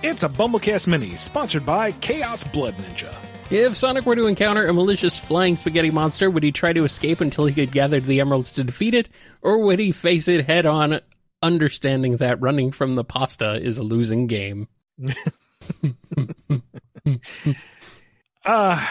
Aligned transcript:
It's 0.00 0.22
a 0.22 0.28
BumbleKast 0.28 0.86
Mini, 0.86 1.16
sponsored 1.16 1.66
by 1.66 1.92
Chaos 1.92 2.44
Blood 2.44 2.76
Ninja. 2.76 3.12
If 3.50 3.76
Sonic 3.76 4.06
were 4.06 4.14
to 4.14 4.26
encounter 4.26 4.66
a 4.66 4.72
malicious 4.72 5.18
flying 5.18 5.56
spaghetti 5.56 5.90
monster, 5.90 6.30
would 6.30 6.42
he 6.42 6.52
try 6.52 6.72
to 6.72 6.84
escape 6.84 7.20
until 7.20 7.46
he 7.46 7.54
could 7.54 7.72
gather 7.72 8.00
the 8.00 8.20
emeralds 8.20 8.52
to 8.52 8.64
defeat 8.64 8.94
it, 8.94 9.08
or 9.42 9.58
would 9.58 9.78
he 9.78 9.90
face 9.90 10.28
it 10.28 10.46
head 10.46 10.66
on, 10.66 11.00
understanding 11.42 12.18
that 12.18 12.40
running 12.40 12.72
from 12.72 12.94
the 12.94 13.04
pasta 13.04 13.54
is 13.54 13.78
a 13.78 13.82
losing 13.82 14.26
game? 14.26 14.68
Uh, 18.44 18.82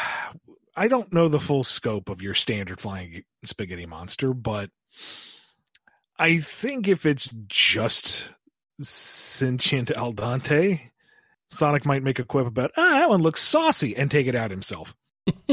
I 0.78 0.88
don't 0.88 1.12
know 1.12 1.28
the 1.28 1.40
full 1.40 1.64
scope 1.64 2.08
of 2.10 2.22
your 2.22 2.36
standard 2.36 2.80
flying 2.80 3.24
spaghetti 3.44 3.88
monster, 3.88 4.32
but 4.32 4.70
I 6.20 6.38
think 6.38 6.88
if 6.88 7.08
it's 7.08 7.34
just 7.48 8.30
sentient 8.80 9.90
al 9.90 10.14
dente, 10.14 10.80
Sonic 11.50 11.84
might 11.84 12.04
make 12.04 12.20
a 12.20 12.24
quip 12.24 12.46
about, 12.46 12.72
ah, 12.78 13.00
that 13.00 13.10
one 13.10 13.24
looks 13.24 13.42
saucy 13.42 13.96
and 13.96 14.12
take 14.12 14.28
it 14.28 14.36
out 14.36 14.52
himself. 14.52 14.96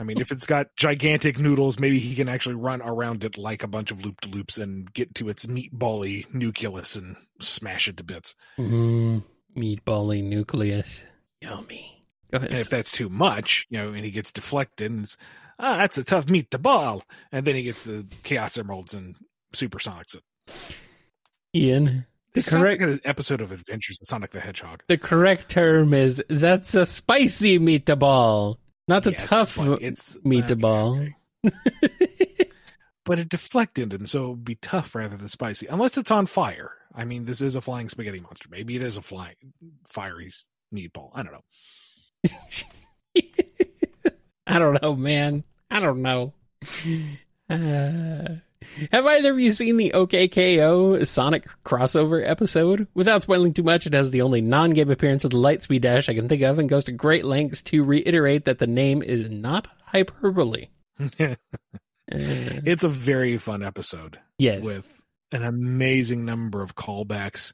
I 0.00 0.04
mean, 0.04 0.18
if 0.18 0.32
it's 0.32 0.46
got 0.46 0.74
gigantic 0.76 1.38
noodles, 1.38 1.78
maybe 1.78 1.98
he 1.98 2.14
can 2.14 2.28
actually 2.28 2.54
run 2.54 2.80
around 2.80 3.24
it 3.24 3.36
like 3.36 3.62
a 3.62 3.68
bunch 3.68 3.90
of 3.90 4.02
loop 4.02 4.20
de 4.22 4.28
loops 4.28 4.56
and 4.56 4.90
get 4.92 5.14
to 5.16 5.28
its 5.28 5.44
meatbally 5.44 6.32
nucleus 6.32 6.96
and 6.96 7.16
smash 7.40 7.88
it 7.88 7.98
to 7.98 8.04
bits. 8.04 8.34
Mm, 8.58 9.24
meatbally 9.54 10.22
nucleus. 10.22 11.02
Yummy. 11.42 11.97
Go 12.30 12.38
ahead. 12.38 12.50
And 12.50 12.58
if 12.60 12.68
that's 12.68 12.92
too 12.92 13.08
much, 13.08 13.66
you 13.70 13.78
know, 13.78 13.88
and 13.92 14.04
he 14.04 14.10
gets 14.10 14.32
deflected, 14.32 14.90
and 14.90 15.04
it's, 15.04 15.16
ah, 15.58 15.76
that's 15.78 15.98
a 15.98 16.04
tough 16.04 16.28
meat 16.28 16.50
to 16.50 16.58
ball. 16.58 17.02
And 17.32 17.46
then 17.46 17.54
he 17.54 17.62
gets 17.62 17.84
the 17.84 18.06
Chaos 18.22 18.58
Emeralds 18.58 18.94
and 18.94 19.16
Supersonics 19.54 20.14
it. 20.16 20.22
Ian, 21.54 21.84
the 21.84 22.04
This 22.34 22.46
sounds 22.46 22.62
correct 22.62 22.80
like 22.82 22.90
an 22.90 23.00
episode 23.04 23.40
of 23.40 23.52
Adventures 23.52 23.98
of 24.02 24.06
Sonic 24.08 24.30
the 24.32 24.40
Hedgehog. 24.40 24.82
the 24.88 24.98
correct 24.98 25.48
term 25.50 25.94
is 25.94 26.22
that's 26.28 26.74
a 26.74 26.84
spicy 26.86 27.58
meatball, 27.58 28.56
not 28.86 29.06
a 29.06 29.12
Yes, 29.12 29.24
tough 29.24 29.58
it's 29.80 30.16
meatball. 30.18 31.00
okay, 31.00 31.14
okay. 31.46 32.50
but 33.04 33.18
it 33.18 33.28
deflected 33.30 33.92
him, 33.94 34.06
so 34.06 34.26
it 34.26 34.28
would 34.30 34.44
be 34.44 34.56
tough 34.56 34.94
rather 34.94 35.16
than 35.16 35.28
spicy, 35.28 35.66
unless 35.66 35.96
it's 35.96 36.10
on 36.10 36.26
fire. 36.26 36.72
I 36.94 37.04
mean, 37.04 37.24
this 37.24 37.40
is 37.40 37.56
a 37.56 37.60
flying 37.60 37.88
spaghetti 37.88 38.20
monster. 38.20 38.48
Maybe 38.50 38.76
it 38.76 38.82
is 38.82 38.96
a 38.96 39.02
flying 39.02 39.36
fiery 39.86 40.32
meatball. 40.74 41.10
I 41.14 41.22
don't 41.22 41.32
know. 41.32 41.44
I 44.46 44.58
don't 44.58 44.82
know, 44.82 44.94
man. 44.94 45.44
I 45.70 45.80
don't 45.80 46.02
know. 46.02 46.32
Uh, 47.50 48.36
have 48.92 49.06
either 49.06 49.32
of 49.32 49.40
you 49.40 49.52
seen 49.52 49.76
the 49.76 49.92
OK 49.92 50.28
K.O. 50.28 51.04
Sonic 51.04 51.48
crossover 51.64 52.26
episode? 52.26 52.86
Without 52.94 53.22
spoiling 53.22 53.54
too 53.54 53.62
much, 53.62 53.86
it 53.86 53.92
has 53.92 54.10
the 54.10 54.22
only 54.22 54.40
non-game 54.40 54.90
appearance 54.90 55.24
of 55.24 55.30
the 55.30 55.38
Lightspeed 55.38 55.82
Dash 55.82 56.08
I 56.08 56.14
can 56.14 56.28
think 56.28 56.42
of 56.42 56.58
and 56.58 56.68
goes 56.68 56.84
to 56.84 56.92
great 56.92 57.24
lengths 57.24 57.62
to 57.64 57.84
reiterate 57.84 58.44
that 58.46 58.58
the 58.58 58.66
name 58.66 59.02
is 59.02 59.28
not 59.30 59.68
hyperbole. 59.84 60.68
Uh, 61.20 61.34
it's 62.10 62.84
a 62.84 62.88
very 62.88 63.36
fun 63.36 63.62
episode 63.62 64.18
yes. 64.38 64.64
with 64.64 65.02
an 65.30 65.44
amazing 65.44 66.24
number 66.24 66.62
of 66.62 66.74
callbacks, 66.74 67.52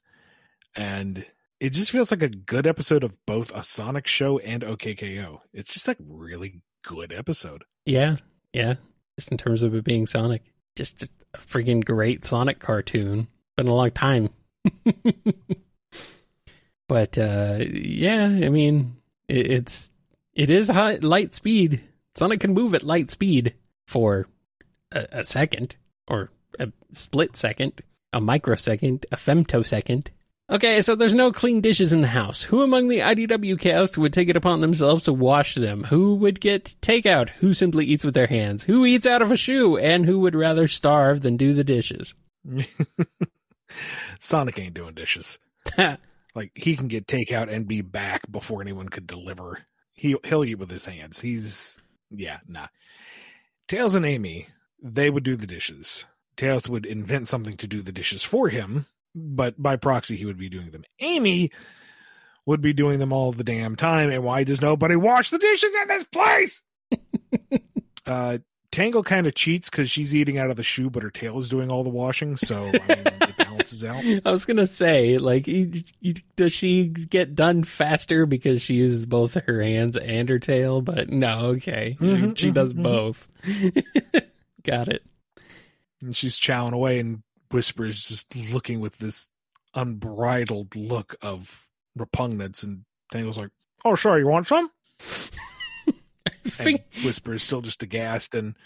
and 0.77 1.27
it 1.61 1.71
just 1.71 1.91
feels 1.91 2.11
like 2.11 2.23
a 2.23 2.29
good 2.29 2.67
episode 2.67 3.05
of 3.05 3.17
both 3.27 3.55
a 3.55 3.63
Sonic 3.63 4.07
show 4.07 4.39
and 4.39 4.63
OKKO. 4.63 5.41
It's 5.53 5.73
just 5.73 5.89
like 5.89 5.99
really 6.07 6.61
good 6.83 7.13
episode. 7.13 7.65
Yeah, 7.87 8.17
yeah. 8.53 8.75
Just 9.19 9.31
in 9.31 9.39
terms 9.39 9.63
of 9.63 9.75
it 9.75 9.85
being 9.85 10.07
Sonic, 10.07 10.43
just 10.77 11.11
a 11.35 11.39
freaking 11.39 11.85
great 11.85 12.25
Sonic 12.25 12.59
cartoon. 12.59 13.29
Been 13.57 13.69
a 13.69 13.75
long 13.75 13.93
time. 13.93 14.31
but 16.89 17.19
uh 17.19 17.59
yeah, 17.61 18.25
I 18.25 18.49
mean, 18.49 18.97
it, 19.29 19.51
it's 19.51 19.91
it 20.33 20.51
is 20.51 20.69
high, 20.69 20.97
light 20.97 21.35
speed. 21.35 21.83
Sonic 22.17 22.41
can 22.41 22.55
move 22.55 22.75
at 22.75 22.83
light 22.83 23.11
speed 23.11 23.55
for 23.87 24.27
a, 24.91 25.07
a 25.13 25.25
second 25.25 25.77
or 26.09 26.31
a 26.59 26.73
split 26.93 27.37
second, 27.37 27.83
a 28.13 28.21
microsecond, 28.21 29.07
a 29.13 29.17
femtosecond. 29.17 30.09
Okay, 30.51 30.83
so 30.83 30.95
there's 30.95 31.15
no 31.15 31.33
clean 31.33 31.63
dishes 31.63 31.93
in 31.93 32.03
the 32.03 32.09
house. 32.09 32.43
Who 32.43 32.61
among 32.63 32.89
the 32.89 32.99
IDW 32.99 33.59
cast 33.59 33.97
would 33.97 34.13
take 34.13 34.29
it 34.29 34.37
upon 34.37 34.61
themselves 34.61 35.05
to 35.05 35.13
wash 35.13 35.55
them? 35.55 35.85
Who 35.85 36.17
would 36.17 36.39
get 36.39 36.77
takeout? 36.83 37.31
Who 37.31 37.55
simply 37.55 37.87
eats 37.87 38.05
with 38.05 38.15
their 38.15 38.27
hands? 38.27 38.65
Who 38.65 38.85
eats 38.85 39.07
out 39.07 39.23
of 39.23 39.33
a 39.33 39.37
shoe? 39.37 39.79
And 39.79 40.05
who 40.05 40.21
would 40.21 40.35
rather 40.35 40.69
starve 40.69 41.21
than 41.23 41.39
do 41.39 41.55
the 41.55 41.65
dishes? 41.65 42.15
Sonic 44.21 44.59
ain't 44.59 44.75
doing 44.75 44.95
dishes. 44.95 45.39
Like 46.35 46.51
he 46.55 46.77
can 46.77 46.89
get 46.89 47.07
takeout 47.07 47.49
and 47.49 47.69
be 47.69 47.81
back 47.81 48.31
before 48.31 48.61
anyone 48.61 48.89
could 48.89 49.07
deliver. 49.07 49.61
He 49.93 50.17
he'll 50.25 50.45
eat 50.45 50.57
with 50.57 50.71
his 50.71 50.85
hands. 50.85 51.21
He's 51.21 51.79
yeah, 52.11 52.39
nah. 52.49 52.67
Tails 53.69 53.95
and 53.95 54.05
Amy, 54.05 54.49
they 54.83 55.11
would 55.11 55.23
do 55.23 55.37
the 55.37 55.47
dishes. 55.47 56.05
Tails 56.37 56.69
would 56.69 56.87
invent 56.87 57.29
something 57.29 57.57
to 57.59 57.69
do 57.69 57.83
the 57.83 57.93
dishes 57.93 58.25
for 58.25 58.49
him, 58.49 58.87
but 59.15 59.61
by 59.63 59.77
proxy 59.77 60.17
he 60.17 60.25
would 60.27 60.39
be 60.39 60.49
doing 60.49 60.71
them. 60.71 60.85
Amy 61.01 61.51
would 62.47 62.61
be 62.61 62.73
doing 62.73 62.99
them 62.99 63.13
all 63.13 63.33
the 63.33 63.45
damn 63.45 63.77
time, 63.77 64.11
and 64.11 64.23
why 64.23 64.45
does 64.45 64.61
nobody 64.61 64.97
wash 64.97 65.31
the 65.31 65.39
dishes 65.39 65.73
in 65.83 65.89
this 65.89 66.05
place? 66.05 66.63
uh 68.07 68.39
Tangle 68.73 69.05
kind 69.05 69.29
of 69.29 69.37
cheats 69.37 69.71
because 69.71 69.89
she's 69.89 70.13
eating 70.17 70.37
out 70.37 70.51
of 70.51 70.57
the 70.57 70.65
shoe, 70.65 70.91
but 70.91 71.05
her 71.05 71.11
tail 71.11 71.39
is 71.39 71.49
doing 71.49 71.71
all 71.71 71.85
the 71.85 71.91
washing, 71.91 72.37
so 72.37 72.57
I 72.67 72.73
mean, 72.73 72.83
it 73.07 73.37
balances 73.39 73.85
out. 73.85 74.03
I 74.27 74.33
was 74.33 74.47
gonna 74.47 74.67
say, 74.67 75.17
like, 75.19 75.49
does 76.35 76.53
she 76.53 76.89
get 76.89 77.37
done 77.37 77.63
faster 77.63 78.27
because 78.27 78.63
she 78.63 78.75
uses 78.75 79.07
both 79.07 79.35
her 79.35 79.63
hands 79.63 79.97
and 79.97 80.29
her 80.29 80.41
tail? 80.41 80.81
But 80.81 81.09
no, 81.09 81.51
okay, 81.55 81.97
Mhm, 82.01 82.37
she, 82.37 82.47
she 82.47 82.51
does 82.51 82.73
mhm, 82.75 82.79
mhm. 82.79 82.83
both. 82.83 83.29
Got 84.65 84.89
it. 84.89 85.05
and 86.03 86.17
she's 86.17 86.37
chowing 86.41 86.73
away 86.73 86.99
and 86.99 87.23
Whisper 87.55 87.85
is 87.85 88.03
just 88.03 88.35
looking 88.53 88.81
with 88.81 88.99
this 88.99 89.29
unbridled 89.75 90.75
look 90.75 91.15
of 91.23 91.69
repugnance 91.95 92.65
and 92.65 92.85
Tangle's 93.13 93.39
like, 93.39 93.51
Oh 93.85 93.95
sorry, 93.95 94.23
you 94.23 94.29
want 94.29 94.49
some? 94.49 94.73
Think- 96.45 96.83
Whisper 97.05 97.35
is 97.35 97.45
still 97.45 97.61
just 97.63 97.85
aghast 97.85 98.35
and 98.35 98.57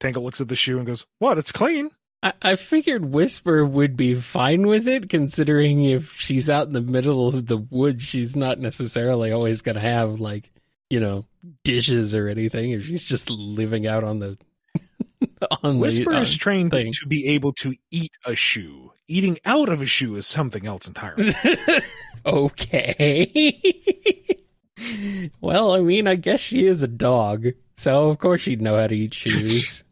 Tangle 0.00 0.22
looks 0.22 0.42
at 0.42 0.48
the 0.48 0.54
shoe 0.56 0.76
and 0.76 0.86
goes, 0.86 1.06
What, 1.18 1.38
it's 1.38 1.50
clean. 1.50 1.88
I, 2.22 2.34
I 2.42 2.56
figured 2.56 3.06
Whisper 3.06 3.64
would 3.64 3.96
be 3.96 4.14
fine 4.14 4.66
with 4.66 4.86
it, 4.86 5.08
considering 5.08 5.82
if 5.84 6.12
she's 6.12 6.50
out 6.50 6.66
in 6.66 6.74
the 6.74 6.82
middle 6.82 7.28
of 7.28 7.46
the 7.46 7.56
woods, 7.56 8.02
she's 8.04 8.36
not 8.36 8.58
necessarily 8.58 9.32
always 9.32 9.62
gonna 9.62 9.80
have 9.80 10.20
like, 10.20 10.50
you 10.90 11.00
know, 11.00 11.24
dishes 11.64 12.14
or 12.14 12.28
anything. 12.28 12.72
If 12.72 12.84
she's 12.84 13.04
just 13.04 13.30
living 13.30 13.86
out 13.86 14.04
on 14.04 14.18
the 14.18 14.36
on 15.62 15.78
Whisper 15.78 16.12
the, 16.12 16.20
is 16.20 16.34
uh, 16.34 16.38
trained 16.38 16.70
thing. 16.70 16.92
to 16.92 17.06
be 17.06 17.26
able 17.28 17.52
to 17.54 17.74
eat 17.90 18.12
a 18.24 18.34
shoe. 18.34 18.92
Eating 19.08 19.38
out 19.44 19.68
of 19.68 19.80
a 19.80 19.86
shoe 19.86 20.16
is 20.16 20.26
something 20.26 20.66
else 20.66 20.88
entirely. 20.88 21.32
okay. 22.26 24.42
well, 25.40 25.74
I 25.74 25.80
mean, 25.80 26.06
I 26.06 26.16
guess 26.16 26.40
she 26.40 26.66
is 26.66 26.82
a 26.82 26.88
dog, 26.88 27.48
so 27.76 28.08
of 28.08 28.18
course 28.18 28.42
she'd 28.42 28.62
know 28.62 28.76
how 28.76 28.86
to 28.86 28.96
eat 28.96 29.14
shoes. 29.14 29.84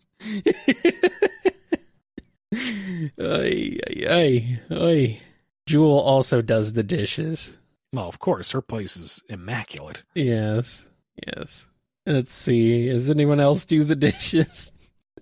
ay, 3.19 3.79
ay, 4.09 4.61
ay. 4.71 5.21
Jewel 5.67 5.99
also 5.99 6.43
does 6.43 6.75
the 6.75 6.83
dishes. 6.83 7.57
well, 7.93 8.09
of 8.09 8.19
course, 8.19 8.51
her 8.51 8.61
place 8.61 8.97
is 8.97 9.23
immaculate. 9.29 10.03
Yes, 10.15 10.85
yes. 11.27 11.67
Let's 12.07 12.35
see. 12.35 12.89
Does 12.89 13.09
anyone 13.09 13.41
else 13.41 13.65
do 13.65 13.83
the 13.83 13.97
dishes? 13.97 14.73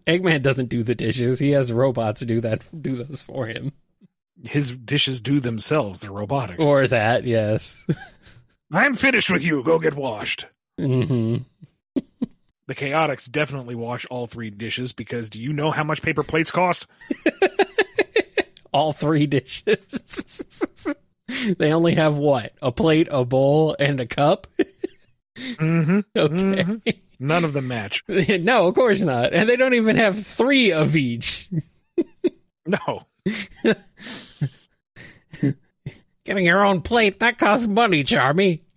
Eggman 0.06 0.42
doesn't 0.42 0.68
do 0.68 0.82
the 0.82 0.94
dishes. 0.94 1.38
He 1.38 1.50
has 1.50 1.72
robots 1.72 2.20
do 2.22 2.40
that, 2.40 2.62
do 2.82 3.02
those 3.02 3.22
for 3.22 3.46
him. 3.46 3.72
His 4.44 4.72
dishes 4.72 5.20
do 5.20 5.38
themselves, 5.40 6.00
they're 6.00 6.10
robotic. 6.10 6.58
Or 6.58 6.86
that, 6.86 7.24
yes. 7.24 7.86
I'm 8.72 8.96
finished 8.96 9.30
with 9.30 9.44
you, 9.44 9.62
go 9.62 9.78
get 9.78 9.94
washed. 9.94 10.46
hmm 10.78 11.36
The 12.66 12.74
Chaotix 12.74 13.30
definitely 13.30 13.74
wash 13.74 14.06
all 14.06 14.26
three 14.26 14.50
dishes 14.50 14.92
because 14.92 15.28
do 15.30 15.40
you 15.40 15.52
know 15.52 15.70
how 15.70 15.84
much 15.84 16.00
paper 16.02 16.22
plates 16.22 16.50
cost? 16.50 16.86
all 18.72 18.92
three 18.92 19.26
dishes. 19.26 20.74
they 21.58 21.72
only 21.72 21.94
have 21.96 22.16
what? 22.16 22.52
A 22.62 22.72
plate, 22.72 23.08
a 23.10 23.24
bowl, 23.24 23.76
and 23.78 24.00
a 24.00 24.06
cup? 24.06 24.46
Mm-hmm. 25.36 26.00
Okay. 26.16 27.00
None 27.22 27.44
of 27.44 27.52
them 27.52 27.68
match. 27.68 28.02
no, 28.08 28.66
of 28.66 28.74
course 28.74 29.00
not. 29.00 29.32
And 29.32 29.48
they 29.48 29.54
don't 29.54 29.74
even 29.74 29.94
have 29.94 30.26
three 30.26 30.72
of 30.72 30.96
each. 30.96 31.48
No. 32.66 33.06
Getting 36.24 36.44
your 36.44 36.64
own 36.64 36.82
plate, 36.82 37.20
that 37.20 37.38
costs 37.38 37.68
money, 37.68 38.02
Charmy. 38.02 38.62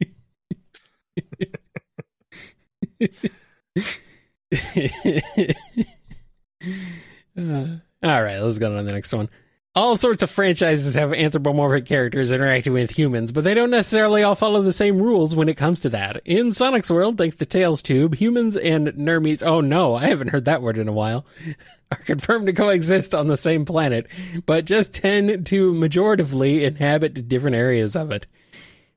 Uh, 7.38 7.76
all 8.02 8.24
right, 8.24 8.40
let's 8.40 8.58
go 8.58 8.72
on 8.72 8.78
to 8.78 8.84
the 8.84 8.94
next 8.94 9.14
one. 9.14 9.30
All 9.78 9.98
sorts 9.98 10.24
of 10.24 10.30
franchises 10.30 10.96
have 10.96 11.12
anthropomorphic 11.12 11.86
characters 11.86 12.32
interacting 12.32 12.72
with 12.72 12.92
humans, 12.92 13.34
but 13.34 13.44
they 13.44 13.54
don't 13.54 13.72
necessarily 13.72 14.24
all 14.24 14.34
follow 14.34 14.62
the 14.62 14.72
same 14.72 15.02
rules 15.02 15.36
when 15.36 15.50
it 15.50 15.58
comes 15.58 15.82
to 15.82 15.90
that. 15.90 16.22
In 16.24 16.54
Sonic's 16.54 16.90
world, 16.90 17.18
thanks 17.18 17.36
to 17.36 17.46
Tails 17.46 17.82
Tube, 17.84 18.16
humans 18.16 18.56
and 18.56 18.88
Nermies, 18.94 19.44
oh 19.44 19.60
no, 19.60 19.94
I 19.94 20.06
haven't 20.06 20.30
heard 20.30 20.46
that 20.46 20.62
word 20.62 20.78
in 20.78 20.88
a 20.88 20.94
while, 20.94 21.26
are 21.92 21.98
confirmed 21.98 22.46
to 22.46 22.54
coexist 22.54 23.14
on 23.14 23.28
the 23.28 23.36
same 23.36 23.66
planet, 23.66 24.08
but 24.46 24.64
just 24.64 24.94
tend 24.94 25.46
to 25.48 25.74
majoritively 25.74 26.62
inhabit 26.62 27.28
different 27.28 27.58
areas 27.58 27.98
of 27.98 28.12
it. 28.12 28.28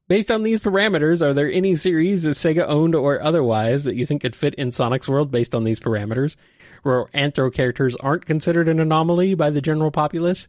Based 0.07 0.31
on 0.31 0.45
these 0.45 0.61
parameters, 0.61 1.21
are 1.21 1.35
there 1.35 1.51
any 1.51 1.75
series 1.75 2.25
Sega 2.25 2.65
owned 2.69 2.95
or 2.95 3.21
otherwise 3.21 3.83
that 3.83 3.97
you 3.97 4.07
think 4.07 4.23
could 4.23 4.37
fit 4.37 4.55
in 4.55 4.71
Sonic's 4.71 5.09
world 5.09 5.33
based 5.33 5.57
on 5.57 5.65
these 5.65 5.81
parameters? 5.81 6.37
Where 6.83 7.07
anthro 7.07 7.53
characters 7.53 7.97
aren't 7.97 8.27
considered 8.27 8.69
an 8.69 8.81
anomaly 8.81 9.35
by 9.35 9.51
the 9.51 9.61
general 9.61 9.91
populace? 9.91 10.49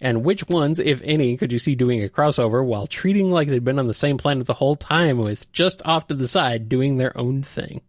And 0.00 0.24
which 0.24 0.48
ones, 0.48 0.78
if 0.78 1.00
any, 1.02 1.36
could 1.36 1.52
you 1.52 1.58
see 1.58 1.74
doing 1.74 2.02
a 2.02 2.08
crossover 2.08 2.64
while 2.64 2.86
treating 2.86 3.30
like 3.30 3.48
they'd 3.48 3.64
been 3.64 3.78
on 3.78 3.86
the 3.86 3.94
same 3.94 4.18
planet 4.18 4.46
the 4.46 4.54
whole 4.54 4.76
time 4.76 5.18
with 5.18 5.50
just 5.52 5.80
off 5.84 6.06
to 6.08 6.14
the 6.14 6.28
side 6.28 6.68
doing 6.68 6.96
their 6.96 7.16
own 7.16 7.42
thing? 7.42 7.82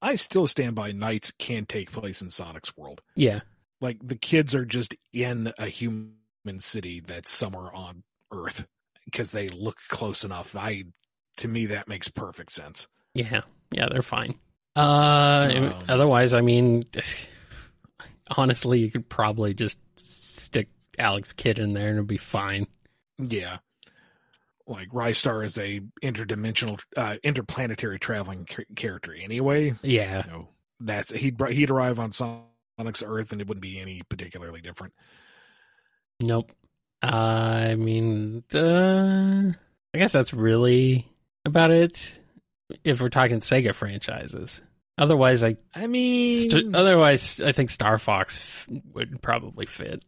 I 0.00 0.16
still 0.16 0.46
stand 0.46 0.74
by 0.74 0.92
NiGHTS 0.92 1.32
can 1.38 1.64
take 1.64 1.92
place 1.92 2.22
in 2.22 2.30
Sonic's 2.30 2.76
world. 2.76 3.00
Yeah. 3.14 3.40
Like 3.80 3.98
the 4.02 4.16
kids 4.16 4.54
are 4.54 4.64
just 4.64 4.96
in 5.12 5.52
a 5.58 5.66
human 5.66 6.14
city 6.58 7.00
that's 7.00 7.30
somewhere 7.30 7.72
on 7.72 8.02
Earth 8.32 8.66
because 9.04 9.30
they 9.30 9.48
look 9.48 9.76
close 9.88 10.24
enough. 10.24 10.56
I 10.56 10.84
to 11.38 11.48
me 11.48 11.66
that 11.66 11.88
makes 11.88 12.08
perfect 12.08 12.52
sense. 12.52 12.88
Yeah. 13.14 13.42
Yeah, 13.70 13.88
they're 13.90 14.02
fine. 14.02 14.34
Uh, 14.74 15.52
um, 15.54 15.74
otherwise, 15.88 16.34
I 16.34 16.40
mean, 16.40 16.84
honestly, 18.36 18.80
you 18.80 18.90
could 18.90 19.08
probably 19.08 19.54
just 19.54 19.78
stick 19.96 20.68
Alex 20.98 21.32
Kidd 21.32 21.58
in 21.58 21.72
there 21.72 21.88
and 21.88 21.98
it'd 21.98 22.06
be 22.06 22.16
fine. 22.16 22.66
Yeah. 23.18 23.58
Like 24.66 24.88
Ristar 24.90 25.44
is 25.44 25.58
a 25.58 25.80
interdimensional, 26.02 26.80
uh, 26.96 27.16
interplanetary 27.22 27.98
traveling 27.98 28.46
character 28.76 29.14
anyway. 29.14 29.74
Yeah. 29.82 30.24
You 30.24 30.32
know, 30.32 30.48
that's 30.80 31.10
he'd 31.10 31.40
he'd 31.50 31.70
arrive 31.70 31.98
on 31.98 32.12
Sonic's 32.12 33.02
Earth 33.04 33.32
and 33.32 33.40
it 33.40 33.48
wouldn't 33.48 33.62
be 33.62 33.80
any 33.80 34.02
particularly 34.08 34.60
different. 34.60 34.94
Nope. 36.20 36.52
Uh, 37.02 37.70
I 37.70 37.74
mean, 37.74 38.44
uh, 38.54 39.52
I 39.92 39.98
guess 39.98 40.12
that's 40.12 40.32
really 40.32 41.08
about 41.44 41.72
it 41.72 42.20
if 42.84 43.00
we're 43.00 43.08
talking 43.08 43.40
Sega 43.40 43.74
franchises. 43.74 44.62
Otherwise, 44.98 45.42
I 45.44 45.56
I 45.74 45.86
mean, 45.86 46.50
st- 46.50 46.74
otherwise, 46.74 47.40
I 47.40 47.52
think 47.52 47.70
Star 47.70 47.98
Fox 47.98 48.38
f- 48.38 48.80
would 48.92 49.22
probably 49.22 49.66
fit 49.66 50.04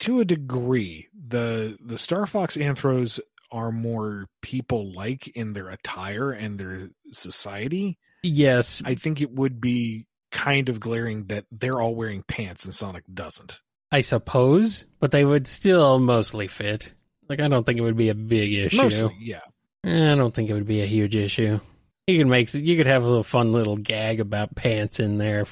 to 0.00 0.20
a 0.20 0.24
degree. 0.24 1.08
the 1.26 1.76
The 1.82 1.98
Star 1.98 2.26
Fox 2.26 2.56
Anthros 2.56 3.18
are 3.50 3.72
more 3.72 4.26
people 4.42 4.92
like 4.92 5.28
in 5.28 5.52
their 5.52 5.68
attire 5.70 6.32
and 6.32 6.58
their 6.58 6.90
society. 7.12 7.98
Yes, 8.22 8.82
I 8.84 8.94
think 8.94 9.20
it 9.22 9.32
would 9.32 9.60
be 9.60 10.06
kind 10.32 10.68
of 10.68 10.80
glaring 10.80 11.26
that 11.26 11.46
they're 11.50 11.80
all 11.80 11.94
wearing 11.94 12.24
pants 12.26 12.64
and 12.64 12.74
Sonic 12.74 13.04
doesn't. 13.12 13.62
I 13.90 14.00
suppose, 14.00 14.84
but 15.00 15.12
they 15.12 15.24
would 15.24 15.46
still 15.46 15.98
mostly 15.98 16.48
fit. 16.48 16.92
Like 17.28 17.40
I 17.40 17.48
don't 17.48 17.64
think 17.64 17.78
it 17.78 17.82
would 17.82 17.96
be 17.96 18.08
a 18.10 18.14
big 18.14 18.52
issue. 18.52 18.82
Mostly, 18.82 19.16
yeah. 19.20 19.40
Eh, 19.86 20.12
I 20.12 20.16
don't 20.16 20.34
think 20.34 20.50
it 20.50 20.54
would 20.54 20.66
be 20.66 20.82
a 20.82 20.86
huge 20.86 21.14
issue. 21.14 21.60
You 22.08 22.18
could 22.18 22.26
make 22.26 22.52
you 22.52 22.76
could 22.76 22.86
have 22.86 23.04
a 23.04 23.06
little 23.06 23.22
fun 23.22 23.52
little 23.52 23.76
gag 23.76 24.20
about 24.20 24.54
pants 24.54 25.00
in 25.00 25.18
there 25.18 25.46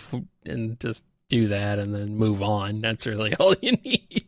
and 0.44 0.78
just 0.81 1.04
do 1.28 1.48
that 1.48 1.78
and 1.78 1.94
then 1.94 2.16
move 2.16 2.42
on. 2.42 2.81
That's 2.81 3.06
really 3.06 3.34
all 3.40 3.54
you 3.62 3.72
need. 3.72 4.25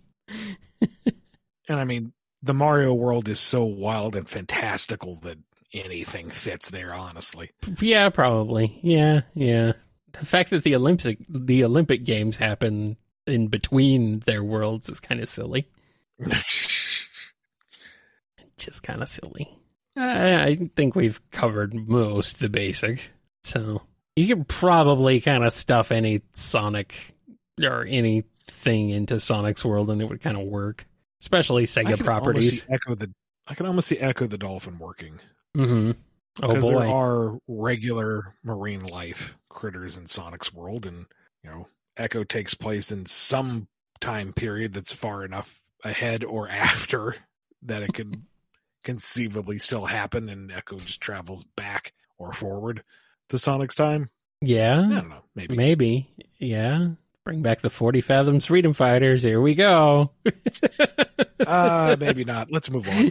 and 1.68 1.80
I 1.80 1.84
mean, 1.84 2.12
the 2.42 2.54
Mario 2.54 2.94
world 2.94 3.28
is 3.28 3.40
so 3.40 3.64
wild 3.64 4.14
and 4.16 4.28
fantastical 4.28 5.16
that 5.22 5.38
anything 5.72 6.30
fits 6.30 6.70
there. 6.70 6.94
Honestly, 6.94 7.50
yeah, 7.80 8.08
probably. 8.08 8.78
Yeah, 8.82 9.22
yeah. 9.34 9.72
The 10.12 10.26
fact 10.26 10.50
that 10.50 10.62
the 10.62 10.76
Olympic 10.76 11.18
the 11.28 11.64
Olympic 11.64 12.04
Games 12.04 12.36
happen 12.36 12.96
in 13.26 13.48
between 13.48 14.20
their 14.20 14.44
worlds 14.44 14.88
is 14.88 15.00
kind 15.00 15.20
of 15.20 15.28
silly. 15.28 15.68
Just 18.56 18.82
kind 18.82 19.02
of 19.02 19.08
silly. 19.08 19.56
I 19.96 20.70
think 20.76 20.94
we've 20.94 21.20
covered 21.31 21.75
most 21.75 22.40
the 22.40 22.48
basic. 22.48 23.10
So 23.44 23.82
you 24.14 24.26
can 24.26 24.44
probably 24.44 25.20
kind 25.20 25.44
of 25.44 25.52
stuff 25.52 25.93
any 25.93 26.22
Sonic 26.32 26.94
or 27.62 27.87
anything 27.87 28.90
into 28.90 29.19
Sonic's 29.20 29.64
world 29.64 29.90
and 29.90 30.02
it 30.02 30.08
would 30.08 30.20
kind 30.20 30.37
of 30.37 30.46
work, 30.46 30.87
especially 31.20 31.64
Sega 31.64 32.02
properties. 32.02 32.66
Ecco 32.69 32.94
the, 32.94 33.12
I 33.46 33.54
can 33.54 33.66
almost 33.66 33.88
see 33.88 33.96
Ecco 33.96 34.28
the 34.28 34.38
Dolphin 34.38 34.78
working. 34.78 35.20
Mm-hmm. 35.56 35.93
Oh 36.42 36.49
because 36.49 36.64
boy. 36.64 36.81
there 36.81 36.88
are 36.88 37.38
regular 37.49 38.34
marine 38.44 38.84
life 38.84 39.38
critters 39.49 39.96
in 39.96 40.06
Sonic's 40.06 40.52
world, 40.52 40.84
and 40.84 41.06
you 41.42 41.50
know, 41.50 41.69
Ecco 41.96 42.25
takes 42.25 42.52
place 42.52 42.92
in 42.92 43.06
some 43.06 43.69
time 44.00 44.34
period 44.34 44.75
that's 44.75 44.92
far 44.92 45.25
enough 45.25 45.62
ahead 45.82 46.25
or 46.25 46.49
after 46.50 47.16
that 47.62 47.82
it 47.82 47.94
could 47.94 48.22
conceivably 48.86 49.58
still 49.58 49.84
happen 49.84 50.28
and 50.28 50.50
Ecco 50.50 50.78
just 50.78 51.00
travels 51.00 51.42
back 51.42 51.92
or 52.18 52.32
forward 52.32 52.84
to 53.28 53.38
Sonic's 53.38 53.74
time. 53.74 54.08
Yeah. 54.40 54.80
I 54.80 54.88
don't 54.88 55.08
know. 55.08 55.24
Maybe. 55.34 55.56
Maybe. 55.56 56.08
Yeah. 56.38 56.90
Bring 57.24 57.42
back 57.42 57.60
the 57.62 57.70
40 57.70 58.00
Fathoms 58.00 58.46
Freedom 58.46 58.72
Fighters. 58.72 59.24
Here 59.24 59.40
we 59.40 59.56
go. 59.56 60.12
uh, 61.46 61.96
maybe 61.98 62.22
not. 62.24 62.52
Let's 62.52 62.70
move 62.70 62.88
on. 62.88 63.10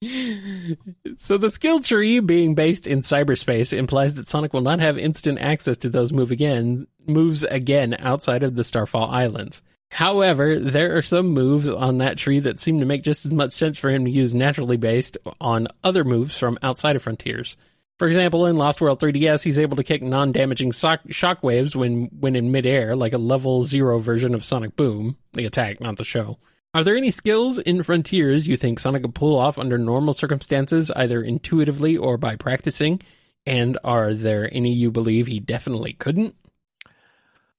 so 1.16 1.36
the 1.36 1.50
skill 1.50 1.80
tree 1.80 2.20
being 2.20 2.54
based 2.54 2.86
in 2.86 3.02
cyberspace 3.02 3.76
implies 3.76 4.14
that 4.14 4.26
Sonic 4.26 4.54
will 4.54 4.62
not 4.62 4.80
have 4.80 4.96
instant 4.96 5.38
access 5.38 5.76
to 5.78 5.90
those 5.90 6.14
move 6.14 6.30
again 6.30 6.86
moves 7.06 7.44
again 7.44 7.94
outside 7.98 8.42
of 8.42 8.56
the 8.56 8.64
Starfall 8.64 9.10
Islands. 9.10 9.60
However, 9.90 10.58
there 10.58 10.96
are 10.96 11.02
some 11.02 11.28
moves 11.28 11.68
on 11.68 11.98
that 11.98 12.16
tree 12.16 12.38
that 12.40 12.60
seem 12.60 12.80
to 12.80 12.86
make 12.86 13.02
just 13.02 13.26
as 13.26 13.34
much 13.34 13.52
sense 13.52 13.78
for 13.78 13.90
him 13.90 14.04
to 14.04 14.10
use 14.10 14.34
naturally 14.34 14.76
based 14.76 15.18
on 15.40 15.66
other 15.82 16.04
moves 16.04 16.38
from 16.38 16.58
outside 16.62 16.96
of 16.96 17.02
Frontiers. 17.02 17.56
For 17.98 18.06
example, 18.06 18.46
in 18.46 18.56
Lost 18.56 18.80
World 18.80 19.00
3DS, 19.00 19.44
he's 19.44 19.58
able 19.58 19.76
to 19.76 19.84
kick 19.84 20.02
non-damaging 20.02 20.70
shock- 20.70 21.06
shockwaves 21.08 21.76
when 21.76 22.04
when 22.18 22.34
in 22.34 22.50
midair, 22.50 22.96
like 22.96 23.12
a 23.12 23.18
level 23.18 23.64
zero 23.64 23.98
version 23.98 24.34
of 24.34 24.44
Sonic 24.44 24.74
Boom, 24.74 25.16
the 25.34 25.44
attack, 25.44 25.80
not 25.80 25.96
the 25.98 26.04
show. 26.04 26.38
Are 26.72 26.84
there 26.84 26.96
any 26.96 27.10
skills 27.10 27.58
in 27.58 27.82
Frontiers 27.82 28.46
you 28.46 28.56
think 28.56 28.78
Sonic 28.78 29.02
could 29.02 29.14
pull 29.14 29.36
off 29.36 29.58
under 29.58 29.76
normal 29.76 30.14
circumstances, 30.14 30.92
either 30.94 31.20
intuitively 31.20 31.96
or 31.96 32.16
by 32.16 32.36
practicing? 32.36 33.02
And 33.44 33.76
are 33.82 34.14
there 34.14 34.48
any 34.50 34.72
you 34.72 34.92
believe 34.92 35.26
he 35.26 35.40
definitely 35.40 35.94
couldn't? 35.94 36.36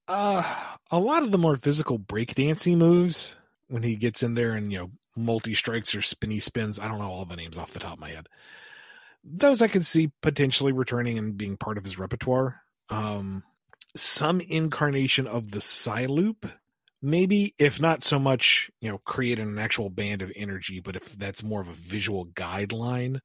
Uh, 0.07 0.41
a 0.91 0.99
lot 0.99 1.23
of 1.23 1.31
the 1.31 1.37
more 1.37 1.55
physical 1.55 1.97
breakdancing 1.97 2.77
moves 2.77 3.35
when 3.67 3.83
he 3.83 3.95
gets 3.95 4.23
in 4.23 4.33
there 4.33 4.53
and 4.53 4.71
you 4.71 4.79
know 4.79 4.91
multi 5.15 5.53
strikes 5.53 5.95
or 5.95 6.01
spinny 6.01 6.39
spins. 6.39 6.79
I 6.79 6.87
don't 6.87 6.99
know 6.99 7.11
all 7.11 7.25
the 7.25 7.35
names 7.35 7.57
off 7.57 7.71
the 7.71 7.79
top 7.79 7.93
of 7.93 7.99
my 7.99 8.09
head. 8.09 8.27
Those 9.23 9.61
I 9.61 9.67
could 9.67 9.85
see 9.85 10.11
potentially 10.21 10.71
returning 10.71 11.17
and 11.17 11.37
being 11.37 11.57
part 11.57 11.77
of 11.77 11.83
his 11.83 11.97
repertoire. 11.97 12.61
Um, 12.89 13.43
some 13.95 14.41
incarnation 14.41 15.27
of 15.27 15.51
the 15.51 15.59
Cyloop, 15.59 16.51
maybe, 17.01 17.53
if 17.57 17.79
not 17.79 18.03
so 18.03 18.19
much, 18.19 18.71
you 18.79 18.89
know, 18.89 18.97
creating 18.99 19.47
an 19.47 19.59
actual 19.59 19.89
band 19.89 20.21
of 20.21 20.31
energy, 20.35 20.79
but 20.79 20.95
if 20.95 21.13
that's 21.17 21.43
more 21.43 21.61
of 21.61 21.67
a 21.67 21.73
visual 21.73 22.25
guideline 22.27 23.19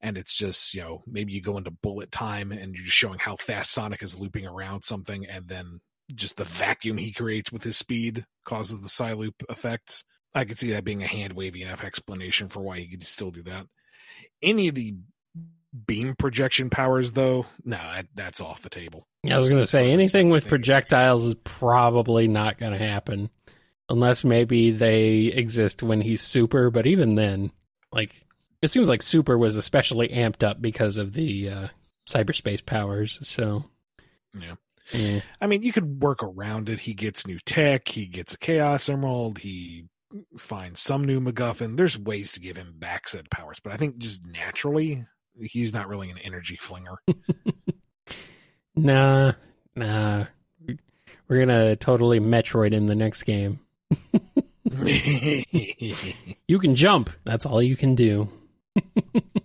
and 0.00 0.16
it's 0.16 0.34
just, 0.34 0.74
you 0.74 0.80
know, 0.80 1.02
maybe 1.06 1.32
you 1.32 1.42
go 1.42 1.58
into 1.58 1.70
bullet 1.70 2.10
time 2.10 2.52
and 2.52 2.74
you're 2.74 2.84
just 2.84 2.96
showing 2.96 3.18
how 3.18 3.36
fast 3.36 3.72
Sonic 3.72 4.02
is 4.02 4.18
looping 4.18 4.46
around 4.46 4.82
something 4.82 5.26
and 5.26 5.46
then 5.46 5.80
just 6.14 6.36
the 6.36 6.44
vacuum 6.44 6.96
he 6.96 7.12
creates 7.12 7.52
with 7.52 7.62
his 7.62 7.76
speed 7.76 8.24
causes 8.44 8.80
the 8.80 8.88
Cyloop 8.88 9.42
effects. 9.48 10.04
I 10.34 10.44
could 10.44 10.58
see 10.58 10.72
that 10.72 10.84
being 10.84 11.02
a 11.02 11.06
hand 11.06 11.32
wavy 11.32 11.62
enough 11.62 11.84
explanation 11.84 12.48
for 12.48 12.60
why 12.60 12.78
he 12.78 12.88
could 12.88 13.02
still 13.04 13.30
do 13.30 13.42
that. 13.44 13.66
Any 14.42 14.68
of 14.68 14.74
the 14.74 14.94
beam 15.86 16.14
projection 16.16 16.70
powers, 16.70 17.12
though, 17.12 17.46
no, 17.64 17.76
that, 17.76 18.06
that's 18.14 18.40
off 18.40 18.62
the 18.62 18.70
table. 18.70 19.04
I 19.28 19.36
was 19.38 19.48
going 19.48 19.60
to 19.60 19.66
say 19.66 19.90
anything 19.90 20.30
with 20.30 20.48
projectiles 20.48 21.24
is 21.26 21.34
probably 21.44 22.28
not 22.28 22.58
going 22.58 22.72
to 22.72 22.78
happen 22.78 23.30
unless 23.88 24.24
maybe 24.24 24.70
they 24.70 25.24
exist 25.24 25.82
when 25.82 26.00
he's 26.00 26.22
super. 26.22 26.70
But 26.70 26.86
even 26.86 27.16
then, 27.16 27.50
like 27.92 28.24
it 28.62 28.70
seems 28.70 28.88
like 28.88 29.02
super 29.02 29.36
was 29.36 29.56
especially 29.56 30.08
amped 30.08 30.42
up 30.42 30.62
because 30.62 30.96
of 30.96 31.12
the 31.12 31.50
uh, 31.50 31.68
cyberspace 32.08 32.64
powers. 32.64 33.18
So 33.26 33.64
yeah. 34.38 34.54
Mm. 34.92 35.22
I 35.40 35.46
mean, 35.46 35.62
you 35.62 35.72
could 35.72 36.02
work 36.02 36.22
around 36.22 36.68
it. 36.68 36.80
He 36.80 36.94
gets 36.94 37.26
new 37.26 37.38
tech. 37.44 37.88
He 37.88 38.06
gets 38.06 38.34
a 38.34 38.38
Chaos 38.38 38.88
Emerald. 38.88 39.38
He 39.38 39.86
finds 40.36 40.80
some 40.80 41.04
new 41.04 41.20
MacGuffin. 41.20 41.76
There's 41.76 41.98
ways 41.98 42.32
to 42.32 42.40
give 42.40 42.56
him 42.56 42.74
back 42.76 43.08
said 43.08 43.30
powers, 43.30 43.60
but 43.60 43.72
I 43.72 43.76
think 43.76 43.98
just 43.98 44.24
naturally, 44.26 45.06
he's 45.40 45.72
not 45.72 45.88
really 45.88 46.10
an 46.10 46.18
energy 46.18 46.56
flinger. 46.56 46.96
nah, 48.76 49.32
nah. 49.76 50.24
We're 51.28 51.46
gonna 51.46 51.76
totally 51.76 52.18
Metroid 52.18 52.72
him 52.72 52.86
the 52.86 52.96
next 52.96 53.22
game. 53.22 53.60
You 56.46 56.58
can 56.58 56.74
jump. 56.74 57.10
That's 57.24 57.46
all 57.46 57.62
you 57.62 57.76
can 57.76 57.94
do. 57.94 58.28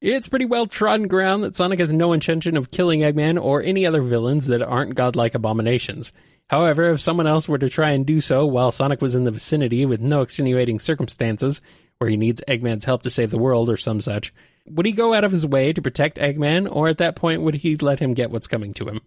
it's 0.00 0.28
pretty 0.28 0.44
well 0.44 0.66
trodden 0.66 1.08
ground 1.08 1.44
that 1.44 1.56
Sonic 1.56 1.78
has 1.78 1.92
no 1.92 2.12
intention 2.12 2.56
of 2.56 2.70
killing 2.70 3.00
Eggman 3.00 3.42
or 3.42 3.62
any 3.62 3.86
other 3.86 4.02
villains 4.02 4.46
that 4.46 4.62
aren't 4.62 4.94
godlike 4.94 5.34
abominations. 5.34 6.12
However, 6.48 6.90
if 6.90 7.00
someone 7.00 7.26
else 7.26 7.48
were 7.48 7.58
to 7.58 7.68
try 7.68 7.90
and 7.90 8.06
do 8.06 8.20
so 8.20 8.46
while 8.46 8.70
Sonic 8.70 9.02
was 9.02 9.14
in 9.14 9.24
the 9.24 9.32
vicinity 9.32 9.84
with 9.84 10.00
no 10.00 10.20
extenuating 10.20 10.78
circumstances, 10.78 11.60
where 11.98 12.10
he 12.10 12.16
needs 12.16 12.44
Eggman's 12.46 12.84
help 12.84 13.02
to 13.02 13.10
save 13.10 13.30
the 13.30 13.38
world 13.38 13.68
or 13.68 13.76
some 13.76 14.00
such, 14.00 14.32
would 14.66 14.86
he 14.86 14.92
go 14.92 15.12
out 15.12 15.24
of 15.24 15.32
his 15.32 15.46
way 15.46 15.72
to 15.72 15.82
protect 15.82 16.18
Eggman, 16.18 16.68
or 16.70 16.88
at 16.88 16.98
that 16.98 17.16
point 17.16 17.42
would 17.42 17.54
he 17.54 17.76
let 17.76 17.98
him 17.98 18.14
get 18.14 18.30
what's 18.30 18.46
coming 18.46 18.74
to 18.74 18.86
him? 18.86 19.00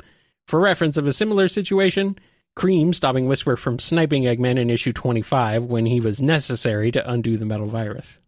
For 0.47 0.59
reference 0.59 0.97
of 0.97 1.07
a 1.07 1.13
similar 1.13 1.47
situation, 1.47 2.17
Cream 2.55 2.91
stopping 2.91 3.27
Whisper 3.27 3.55
from 3.55 3.79
sniping 3.79 4.23
Eggman 4.23 4.59
in 4.59 4.69
issue 4.69 4.91
25 4.91 5.65
when 5.65 5.85
he 5.85 6.01
was 6.01 6.21
necessary 6.21 6.91
to 6.91 7.09
undo 7.09 7.37
the 7.37 7.45
metal 7.45 7.67
virus. 7.67 8.19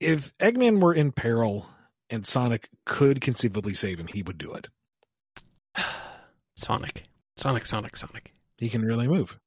If 0.00 0.36
Eggman 0.38 0.80
were 0.80 0.94
in 0.94 1.12
peril 1.12 1.66
and 2.10 2.26
Sonic 2.26 2.68
could 2.84 3.20
conceivably 3.20 3.74
save 3.74 3.98
him, 3.98 4.06
he 4.06 4.22
would 4.22 4.38
do 4.38 4.52
it. 4.52 4.68
Sonic. 6.56 7.04
Sonic, 7.36 7.66
Sonic, 7.66 7.96
Sonic. 7.96 8.32
He 8.58 8.68
can 8.68 8.82
really 8.82 9.08
move. 9.08 9.38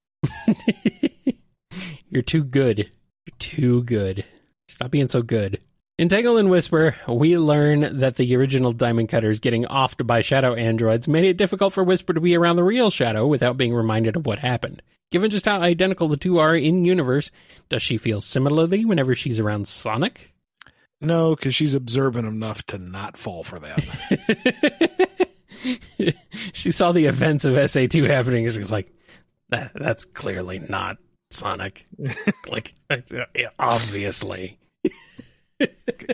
You're 2.09 2.21
too 2.21 2.43
good. 2.43 2.79
You're 2.79 3.37
too 3.39 3.83
good. 3.83 4.25
Stop 4.67 4.91
being 4.91 5.07
so 5.07 5.21
good. 5.21 5.59
In 5.97 6.07
Tangle 6.07 6.37
and 6.37 6.49
Whisper, 6.49 6.95
we 7.07 7.37
learn 7.37 7.99
that 7.99 8.15
the 8.15 8.35
original 8.35 8.71
Diamond 8.71 9.09
Cutters 9.09 9.41
getting 9.41 9.65
offed 9.65 10.07
by 10.07 10.21
Shadow 10.21 10.53
androids 10.53 11.07
made 11.07 11.25
it 11.25 11.37
difficult 11.37 11.73
for 11.73 11.83
Whisper 11.83 12.13
to 12.13 12.21
be 12.21 12.37
around 12.37 12.55
the 12.55 12.63
real 12.63 12.89
Shadow 12.89 13.27
without 13.27 13.57
being 13.57 13.73
reminded 13.73 14.15
of 14.15 14.25
what 14.25 14.39
happened. 14.39 14.81
Given 15.11 15.29
just 15.29 15.45
how 15.45 15.59
identical 15.59 16.07
the 16.07 16.17
two 16.17 16.37
are 16.37 16.55
in 16.55 16.85
universe, 16.85 17.31
does 17.67 17.81
she 17.81 17.97
feel 17.97 18.21
similarly 18.21 18.85
whenever 18.85 19.15
she's 19.15 19.39
around 19.39 19.67
Sonic? 19.67 20.28
No, 21.01 21.35
because 21.35 21.55
she's 21.55 21.75
observant 21.75 22.27
enough 22.27 22.63
to 22.67 22.77
not 22.77 23.17
fall 23.17 23.43
for 23.43 23.59
that. 23.59 25.29
she 26.53 26.71
saw 26.71 26.91
the 26.91 27.05
events 27.05 27.45
of 27.45 27.53
SA2 27.53 28.07
happening 28.07 28.45
and 28.45 28.53
she's 28.53 28.71
like, 28.71 28.91
that, 29.49 29.71
that's 29.73 30.05
clearly 30.05 30.59
not 30.59 30.97
Sonic. 31.31 31.85
like, 32.49 32.73
uh, 32.89 32.97
obviously. 33.57 34.59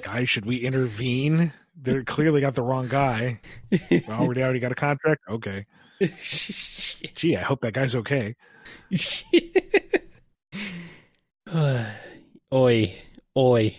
guy, 0.02 0.26
should 0.26 0.46
we 0.46 0.58
intervene? 0.58 1.52
They 1.82 2.04
clearly 2.04 2.42
got 2.42 2.56
the 2.56 2.64
wrong 2.64 2.88
guy. 2.88 3.42
We 3.90 4.04
already 4.08 4.60
got 4.60 4.72
a 4.72 4.76
contract. 4.76 5.24
Okay. 5.30 5.66
Gee, 7.16 7.36
I 7.36 7.42
hope 7.42 7.62
that 7.62 7.74
guy's 7.74 7.96
okay. 7.96 8.36
oi, 12.54 13.02
oi. 13.38 13.76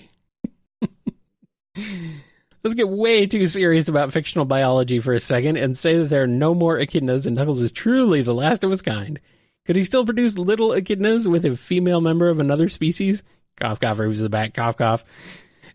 Let's 2.64 2.74
get 2.74 2.88
way 2.88 3.26
too 3.26 3.46
serious 3.46 3.88
about 3.88 4.12
fictional 4.12 4.44
biology 4.44 4.98
for 4.98 5.12
a 5.12 5.20
second 5.20 5.56
and 5.56 5.78
say 5.78 5.98
that 5.98 6.08
there 6.08 6.24
are 6.24 6.26
no 6.26 6.54
more 6.54 6.78
echidnas 6.78 7.26
and 7.26 7.36
Knuckles 7.36 7.62
is 7.62 7.70
truly 7.70 8.22
the 8.22 8.34
last 8.34 8.64
of 8.64 8.70
his 8.70 8.82
kind. 8.82 9.20
Could 9.66 9.76
he 9.76 9.84
still 9.84 10.04
produce 10.04 10.36
little 10.36 10.70
echidnas 10.70 11.30
with 11.30 11.44
a 11.44 11.56
female 11.56 12.00
member 12.00 12.28
of 12.28 12.40
another 12.40 12.68
species? 12.68 13.22
Cough, 13.56 13.80
cough, 13.80 13.98
Rouge 13.98 14.20
the 14.20 14.28
Bat, 14.28 14.54
cough, 14.54 14.76
cough. 14.76 15.04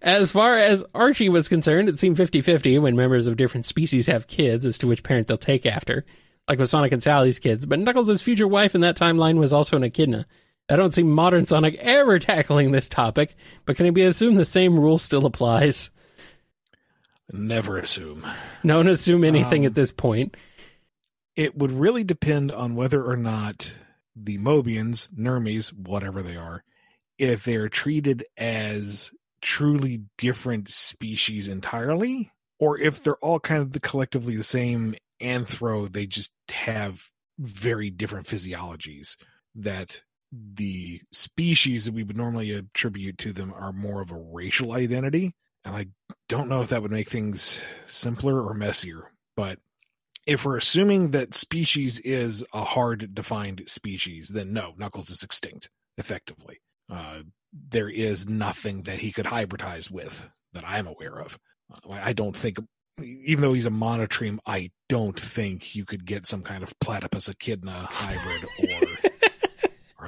As 0.01 0.31
far 0.31 0.57
as 0.57 0.83
Archie 0.95 1.29
was 1.29 1.47
concerned, 1.47 1.87
it 1.87 1.99
seemed 1.99 2.17
50 2.17 2.41
50 2.41 2.79
when 2.79 2.95
members 2.95 3.27
of 3.27 3.37
different 3.37 3.65
species 3.65 4.07
have 4.07 4.27
kids 4.27 4.65
as 4.65 4.77
to 4.79 4.87
which 4.87 5.03
parent 5.03 5.27
they'll 5.27 5.37
take 5.37 5.65
after, 5.65 6.05
like 6.47 6.57
with 6.57 6.69
Sonic 6.69 6.91
and 6.91 7.03
Sally's 7.03 7.39
kids. 7.39 7.65
But 7.65 7.79
Knuckles' 7.79 8.21
future 8.21 8.47
wife 8.47 8.73
in 8.73 8.81
that 8.81 8.97
timeline 8.97 9.37
was 9.37 9.53
also 9.53 9.77
an 9.77 9.83
echidna. 9.83 10.25
I 10.71 10.77
don't 10.77 10.93
see 10.93 11.03
modern 11.03 11.45
Sonic 11.45 11.75
ever 11.75 12.17
tackling 12.19 12.71
this 12.71 12.87
topic, 12.87 13.35
but 13.65 13.75
can 13.75 13.85
it 13.85 13.93
be 13.93 14.03
assumed 14.03 14.37
the 14.37 14.45
same 14.45 14.79
rule 14.79 14.97
still 14.97 15.25
applies? 15.25 15.91
Never 17.31 17.77
assume. 17.77 18.25
Don't 18.65 18.87
assume 18.87 19.23
anything 19.23 19.63
Um, 19.63 19.67
at 19.67 19.75
this 19.75 19.91
point. 19.91 20.35
It 21.35 21.57
would 21.57 21.71
really 21.71 22.03
depend 22.03 22.51
on 22.51 22.75
whether 22.75 23.03
or 23.03 23.15
not 23.15 23.73
the 24.15 24.37
Mobians, 24.37 25.09
Nermies, 25.13 25.73
whatever 25.73 26.21
they 26.21 26.35
are, 26.35 26.63
if 27.17 27.43
they're 27.43 27.69
treated 27.69 28.25
as 28.37 29.11
truly 29.41 30.03
different 30.17 30.69
species 30.69 31.47
entirely, 31.47 32.31
or 32.59 32.77
if 32.77 33.03
they're 33.03 33.15
all 33.17 33.39
kind 33.39 33.61
of 33.61 33.71
the, 33.71 33.79
collectively 33.79 34.35
the 34.35 34.43
same 34.43 34.95
anthro, 35.21 35.91
they 35.91 36.05
just 36.05 36.31
have 36.49 37.01
very 37.39 37.89
different 37.89 38.27
physiologies 38.27 39.15
that 39.55 40.01
the 40.31 41.01
species 41.11 41.85
that 41.85 41.93
we 41.93 42.03
would 42.03 42.17
normally 42.17 42.51
attribute 42.51 43.17
to 43.19 43.33
them 43.33 43.53
are 43.53 43.73
more 43.73 44.01
of 44.01 44.11
a 44.11 44.17
racial 44.17 44.71
identity. 44.71 45.33
And 45.65 45.75
I 45.75 45.87
don't 46.29 46.49
know 46.49 46.61
if 46.61 46.69
that 46.69 46.81
would 46.81 46.91
make 46.91 47.09
things 47.09 47.61
simpler 47.85 48.41
or 48.41 48.53
messier, 48.53 49.11
but 49.35 49.59
if 50.25 50.45
we're 50.45 50.57
assuming 50.57 51.11
that 51.11 51.35
species 51.35 51.99
is 51.99 52.43
a 52.53 52.63
hard 52.63 53.13
defined 53.13 53.63
species, 53.67 54.29
then 54.29 54.53
no, 54.53 54.73
Knuckles 54.77 55.09
is 55.09 55.23
extinct 55.23 55.69
effectively. 55.97 56.61
Uh, 56.89 57.19
there 57.69 57.89
is 57.89 58.27
nothing 58.27 58.83
that 58.83 58.99
he 58.99 59.11
could 59.11 59.25
hybridize 59.25 59.89
with 59.89 60.27
that 60.53 60.63
I'm 60.65 60.87
aware 60.87 61.19
of. 61.19 61.37
Uh, 61.71 61.93
I 61.93 62.13
don't 62.13 62.35
think, 62.35 62.57
even 62.99 63.41
though 63.41 63.53
he's 63.53 63.65
a 63.65 63.71
monotreme, 63.71 64.39
I 64.45 64.71
don't 64.89 65.19
think 65.19 65.75
you 65.75 65.85
could 65.85 66.05
get 66.05 66.25
some 66.25 66.43
kind 66.43 66.63
of 66.63 66.77
platypus 66.79 67.29
echidna 67.29 67.87
hybrid 67.89 68.45
or. 68.59 68.87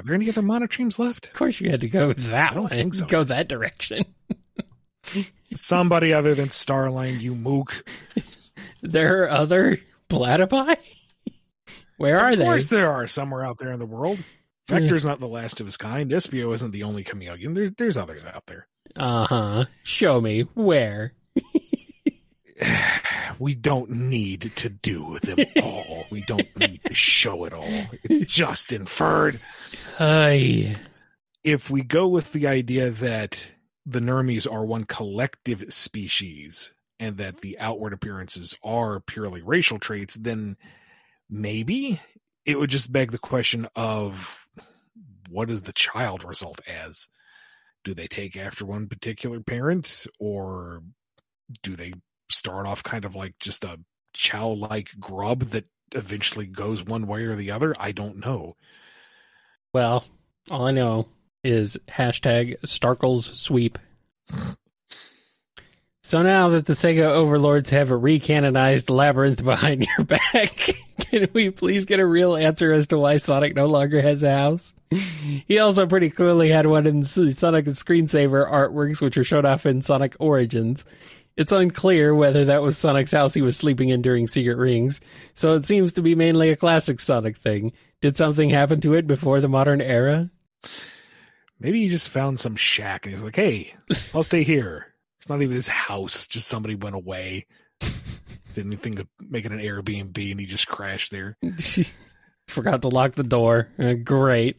Are 0.03 0.07
there 0.07 0.15
any 0.15 0.27
other 0.27 0.41
monotremes 0.41 0.99
left? 0.99 1.27
Of 1.27 1.33
course, 1.33 1.61
you 1.61 1.69
had 1.71 1.79
to 1.79 1.87
go 1.87 2.11
that 2.11 2.55
way. 2.55 2.89
so. 2.91 3.05
Go 3.05 3.23
that 3.23 3.47
direction. 3.47 4.03
Somebody 5.55 6.11
other 6.11 6.35
than 6.35 6.49
Starline, 6.49 7.21
you 7.21 7.33
mook. 7.33 7.85
There 8.81 9.23
are 9.23 9.29
other 9.29 9.79
platypi? 10.09 10.75
Where 11.95 12.19
are 12.19 12.31
of 12.31 12.37
they? 12.37 12.43
Of 12.43 12.47
course, 12.49 12.65
there 12.65 12.91
are 12.91 13.07
somewhere 13.07 13.45
out 13.45 13.59
there 13.59 13.71
in 13.71 13.79
the 13.79 13.85
world. 13.85 14.19
Vector's 14.67 15.05
not 15.05 15.21
the 15.21 15.27
last 15.27 15.61
of 15.61 15.67
his 15.67 15.77
kind. 15.77 16.11
Espio 16.11 16.53
isn't 16.53 16.71
the 16.71 16.83
only 16.83 17.05
chameleon. 17.05 17.53
There's 17.53 17.71
there's 17.77 17.95
others 17.95 18.25
out 18.25 18.45
there. 18.45 18.67
Uh 18.97 19.25
huh. 19.25 19.65
Show 19.83 20.19
me 20.19 20.41
where. 20.53 21.13
We 23.39 23.55
don't 23.55 23.89
need 23.89 24.51
to 24.57 24.69
do 24.69 25.19
them 25.19 25.45
all. 25.63 26.05
We 26.11 26.21
don't 26.21 26.55
need 26.57 26.81
to 26.85 26.93
show 26.93 27.45
it 27.45 27.53
all. 27.53 27.67
It's 28.03 28.31
just 28.31 28.73
inferred. 28.73 29.39
Hi. 29.97 30.75
If 31.43 31.69
we 31.69 31.81
go 31.81 32.07
with 32.07 32.31
the 32.31 32.47
idea 32.47 32.91
that 32.91 33.45
the 33.85 33.99
Nermies 33.99 34.51
are 34.51 34.65
one 34.65 34.85
collective 34.85 35.73
species 35.73 36.71
and 36.99 37.17
that 37.17 37.41
the 37.41 37.59
outward 37.59 37.93
appearances 37.93 38.55
are 38.63 39.01
purely 39.01 39.41
racial 39.41 39.79
traits, 39.79 40.15
then 40.15 40.55
maybe 41.29 41.99
it 42.45 42.57
would 42.57 42.69
just 42.69 42.91
beg 42.91 43.11
the 43.11 43.17
question 43.17 43.67
of 43.75 44.47
what 45.29 45.49
does 45.49 45.63
the 45.63 45.73
child 45.73 46.23
result 46.23 46.61
as? 46.67 47.07
Do 47.83 47.93
they 47.93 48.07
take 48.07 48.37
after 48.37 48.65
one 48.65 48.87
particular 48.87 49.41
parent 49.41 50.07
or 50.19 50.81
do 51.61 51.75
they 51.75 51.93
start 52.33 52.67
off 52.67 52.83
kind 52.83 53.05
of 53.05 53.15
like 53.15 53.35
just 53.39 53.63
a 53.63 53.79
chow 54.13 54.49
like 54.49 54.89
grub 54.99 55.41
that 55.51 55.65
eventually 55.93 56.45
goes 56.45 56.83
one 56.83 57.07
way 57.07 57.23
or 57.23 57.35
the 57.35 57.51
other? 57.51 57.75
I 57.79 57.91
don't 57.91 58.17
know. 58.25 58.55
Well, 59.73 60.05
all 60.51 60.67
I 60.67 60.71
know 60.71 61.07
is 61.43 61.77
hashtag 61.89 62.59
Starkles 62.61 63.35
sweep. 63.35 63.77
So 66.05 66.21
now 66.21 66.49
that 66.49 66.65
the 66.65 66.73
Sega 66.73 67.05
overlords 67.05 67.69
have 67.69 67.89
a 67.89 67.93
recanonized 67.93 68.89
Labyrinth 68.89 69.41
behind 69.41 69.87
your 69.87 70.05
back, 70.05 70.51
can 70.99 71.29
we 71.31 71.49
please 71.49 71.85
get 71.85 72.01
a 72.01 72.05
real 72.05 72.35
answer 72.35 72.73
as 72.73 72.87
to 72.87 72.97
why 72.97 73.15
Sonic 73.15 73.55
no 73.55 73.67
longer 73.67 74.01
has 74.01 74.21
a 74.21 74.31
house? 74.31 74.73
He 75.47 75.59
also 75.59 75.87
pretty 75.87 76.09
clearly 76.09 76.49
had 76.49 76.67
one 76.67 76.87
in 76.87 77.03
Sonic 77.03 77.65
Screensaver 77.67 78.51
artworks, 78.51 79.01
which 79.01 79.17
are 79.17 79.23
shown 79.23 79.45
off 79.45 79.65
in 79.65 79.81
Sonic 79.81 80.17
Origins. 80.19 80.83
It's 81.35 81.51
unclear 81.51 82.13
whether 82.13 82.45
that 82.45 82.61
was 82.61 82.77
Sonic's 82.77 83.11
house 83.11 83.33
he 83.33 83.41
was 83.41 83.57
sleeping 83.57 83.89
in 83.89 84.01
during 84.01 84.27
Secret 84.27 84.57
Rings, 84.57 85.01
so 85.33 85.53
it 85.53 85.65
seems 85.65 85.93
to 85.93 86.01
be 86.01 86.15
mainly 86.15 86.49
a 86.51 86.55
classic 86.55 86.99
Sonic 86.99 87.37
thing. 87.37 87.73
Did 88.01 88.17
something 88.17 88.49
happen 88.49 88.81
to 88.81 88.93
it 88.93 89.07
before 89.07 89.41
the 89.41 89.47
modern 89.47 89.81
era? 89.81 90.29
Maybe 91.59 91.81
he 91.81 91.89
just 91.89 92.09
found 92.09 92.39
some 92.39 92.55
shack 92.55 93.05
and 93.05 93.15
he's 93.15 93.23
like, 93.23 93.35
hey, 93.35 93.73
I'll 94.13 94.23
stay 94.23 94.43
here. 94.43 94.87
It's 95.17 95.29
not 95.29 95.41
even 95.41 95.55
his 95.55 95.69
house. 95.69 96.27
Just 96.27 96.49
somebody 96.49 96.75
went 96.75 96.95
away. 96.95 97.45
Didn't 98.53 98.77
think 98.77 98.99
of 98.99 99.07
making 99.19 99.53
an 99.53 99.59
Airbnb 99.59 100.31
and 100.31 100.39
he 100.39 100.45
just 100.45 100.67
crashed 100.67 101.11
there. 101.11 101.37
Forgot 102.49 102.81
to 102.81 102.89
lock 102.89 103.15
the 103.15 103.23
door. 103.23 103.69
Uh, 103.79 103.93
great. 103.93 104.57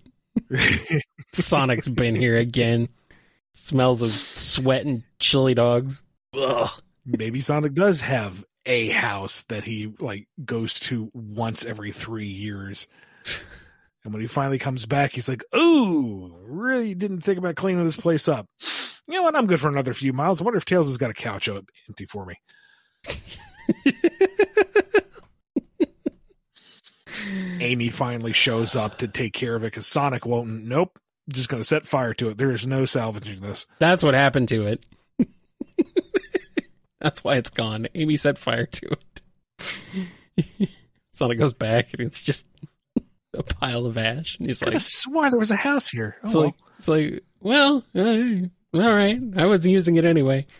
Sonic's 1.32 1.88
been 1.88 2.16
here 2.16 2.38
again. 2.38 2.88
Smells 3.52 4.00
of 4.00 4.10
sweat 4.10 4.86
and 4.86 5.04
chili 5.18 5.54
dogs. 5.54 6.02
Ugh. 6.36 6.68
Maybe 7.06 7.40
Sonic 7.40 7.74
does 7.74 8.00
have 8.00 8.44
a 8.66 8.88
house 8.88 9.42
that 9.44 9.64
he 9.64 9.92
like 10.00 10.26
goes 10.44 10.74
to 10.80 11.10
once 11.12 11.64
every 11.64 11.92
three 11.92 12.28
years. 12.28 12.88
And 14.04 14.12
when 14.12 14.22
he 14.22 14.28
finally 14.28 14.58
comes 14.58 14.86
back, 14.86 15.12
he's 15.12 15.28
like, 15.28 15.44
"Ooh, 15.54 16.34
really 16.42 16.94
didn't 16.94 17.20
think 17.20 17.38
about 17.38 17.56
cleaning 17.56 17.84
this 17.84 17.96
place 17.96 18.28
up. 18.28 18.46
You 19.06 19.14
know 19.14 19.22
what? 19.22 19.36
I'm 19.36 19.46
good 19.46 19.60
for 19.60 19.68
another 19.68 19.94
few 19.94 20.12
miles. 20.12 20.40
I 20.40 20.44
wonder 20.44 20.58
if 20.58 20.64
Tails 20.64 20.88
has 20.88 20.98
got 20.98 21.10
a 21.10 21.14
couch 21.14 21.48
up 21.48 21.64
empty 21.88 22.06
for 22.06 22.26
me." 22.26 22.34
Amy 27.60 27.88
finally 27.88 28.32
shows 28.32 28.76
up 28.76 28.98
to 28.98 29.08
take 29.08 29.32
care 29.32 29.56
of 29.56 29.62
it 29.62 29.68
because 29.68 29.86
Sonic 29.86 30.26
won't. 30.26 30.64
Nope, 30.64 30.98
just 31.30 31.48
going 31.48 31.62
to 31.62 31.66
set 31.66 31.86
fire 31.86 32.12
to 32.14 32.28
it. 32.28 32.38
There 32.38 32.52
is 32.52 32.66
no 32.66 32.84
salvaging 32.84 33.40
this. 33.40 33.66
That's 33.78 34.02
what 34.02 34.14
happened 34.14 34.48
to 34.48 34.66
it. 34.66 34.84
That's 37.04 37.22
why 37.22 37.36
it's 37.36 37.50
gone. 37.50 37.86
Amy 37.94 38.16
set 38.16 38.38
fire 38.38 38.64
to 38.64 38.96
it. 39.58 40.70
so 41.12 41.30
it 41.30 41.34
goes 41.34 41.52
back 41.52 41.92
and 41.92 42.00
it's 42.00 42.22
just 42.22 42.46
a 43.34 43.42
pile 43.42 43.84
of 43.84 43.98
ash, 43.98 44.38
and 44.38 44.46
he's 44.46 44.62
I 44.62 44.66
like, 44.66 44.72
have 44.72 44.82
swore 44.82 45.28
there 45.28 45.38
was 45.38 45.50
a 45.50 45.56
house 45.56 45.86
here. 45.86 46.16
Oh, 46.22 46.24
"It's 46.24 46.34
like, 46.34 46.54
it's 46.78 46.88
like, 46.88 47.24
well, 47.42 47.84
uh, 47.94 48.78
all 48.78 48.94
right, 48.94 49.20
I 49.36 49.44
wasn't 49.44 49.72
using 49.72 49.96
it 49.96 50.06
anyway." 50.06 50.46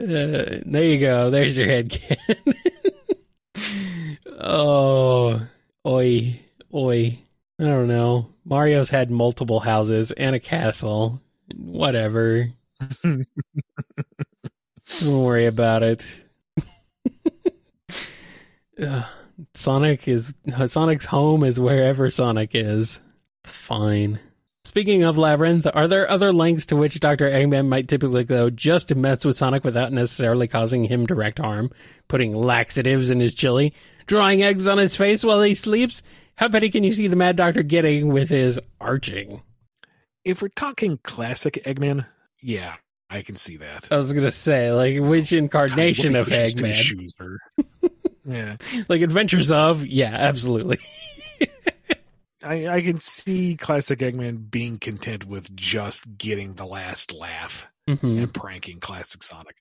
Uh, 0.00 0.60
there 0.66 0.84
you 0.84 1.00
go. 1.00 1.30
There's 1.30 1.56
your 1.56 1.66
head 1.66 1.90
canon. 1.90 2.54
oh, 4.38 5.40
oi, 5.86 6.40
oi. 6.72 7.18
I 7.58 7.64
don't 7.64 7.88
know. 7.88 8.28
Mario's 8.44 8.90
had 8.90 9.10
multiple 9.10 9.58
houses 9.58 10.12
and 10.12 10.36
a 10.36 10.40
castle. 10.40 11.20
Whatever. 11.56 12.50
Don't 13.02 13.26
worry 15.02 15.46
about 15.46 15.82
it. 15.82 16.24
Ugh. 18.80 19.04
Sonic 19.54 20.06
is 20.06 20.32
Sonic's 20.66 21.06
home 21.06 21.42
is 21.42 21.58
wherever 21.58 22.08
Sonic 22.08 22.50
is. 22.54 23.00
It's 23.42 23.52
fine. 23.52 24.20
Speaking 24.64 25.02
of 25.02 25.18
Labyrinth, 25.18 25.66
are 25.74 25.88
there 25.88 26.08
other 26.08 26.32
lengths 26.32 26.66
to 26.66 26.76
which 26.76 27.00
Dr. 27.00 27.28
Eggman 27.28 27.68
might 27.68 27.88
typically 27.88 28.22
go 28.24 28.48
just 28.48 28.88
to 28.88 28.94
mess 28.94 29.24
with 29.24 29.36
Sonic 29.36 29.64
without 29.64 29.92
necessarily 29.92 30.46
causing 30.46 30.84
him 30.84 31.04
direct 31.04 31.38
harm? 31.40 31.70
Putting 32.06 32.34
laxatives 32.34 33.10
in 33.10 33.18
his 33.18 33.34
chili? 33.34 33.74
Drawing 34.06 34.42
eggs 34.42 34.68
on 34.68 34.78
his 34.78 34.94
face 34.94 35.24
while 35.24 35.42
he 35.42 35.54
sleeps? 35.54 36.02
How 36.36 36.48
petty 36.48 36.70
can 36.70 36.84
you 36.84 36.92
see 36.92 37.08
the 37.08 37.16
Mad 37.16 37.36
Doctor 37.36 37.62
getting 37.62 38.08
with 38.08 38.28
his 38.30 38.60
arching? 38.80 39.42
if 40.24 40.40
we're 40.40 40.48
talking 40.48 40.98
classic 41.02 41.62
Eggman, 41.66 42.06
yeah, 42.44 42.74
I 43.10 43.22
can 43.22 43.36
see 43.36 43.56
that. 43.56 43.88
I 43.90 43.96
was 43.96 44.12
gonna 44.12 44.30
say, 44.30 44.72
like, 44.72 45.00
which 45.00 45.32
incarnation 45.32 46.12
God, 46.12 46.20
of 46.20 46.30
what 46.30 46.40
used 46.40 46.56
to 46.58 46.62
be 46.62 46.70
Eggman? 46.70 46.74
shoes 46.74 47.14
are. 47.20 47.38
yeah, 48.24 48.56
Like 48.88 49.02
Adventures 49.02 49.50
of? 49.50 49.84
Yeah, 49.86 50.12
absolutely. 50.14 50.78
I, 52.42 52.68
I 52.68 52.82
can 52.82 53.00
see 53.00 53.56
classic 53.56 54.00
Eggman 54.00 54.50
being 54.50 54.78
content 54.78 55.24
with 55.24 55.54
just 55.56 56.04
getting 56.18 56.54
the 56.54 56.66
last 56.66 57.12
laugh 57.12 57.68
hmm 57.88 58.18
and 58.18 58.32
pranking 58.32 58.80
classic 58.80 59.22
Sonic. 59.22 59.56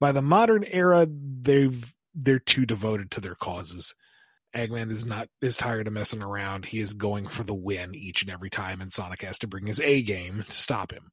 By 0.00 0.12
the 0.12 0.22
modern 0.22 0.64
era, 0.64 1.06
they've 1.10 1.94
they're 2.14 2.38
too 2.38 2.64
devoted 2.64 3.10
to 3.12 3.20
their 3.20 3.34
causes. 3.34 3.94
Eggman 4.54 4.90
is 4.90 5.04
not 5.04 5.28
is 5.42 5.58
tired 5.58 5.86
of 5.86 5.92
messing 5.92 6.22
around. 6.22 6.64
He 6.64 6.80
is 6.80 6.94
going 6.94 7.26
for 7.28 7.42
the 7.44 7.54
win 7.54 7.94
each 7.94 8.22
and 8.22 8.30
every 8.30 8.48
time, 8.48 8.80
and 8.80 8.90
Sonic 8.90 9.20
has 9.22 9.38
to 9.40 9.46
bring 9.46 9.66
his 9.66 9.80
A 9.80 10.02
game 10.02 10.44
to 10.48 10.56
stop 10.56 10.92
him. 10.92 11.10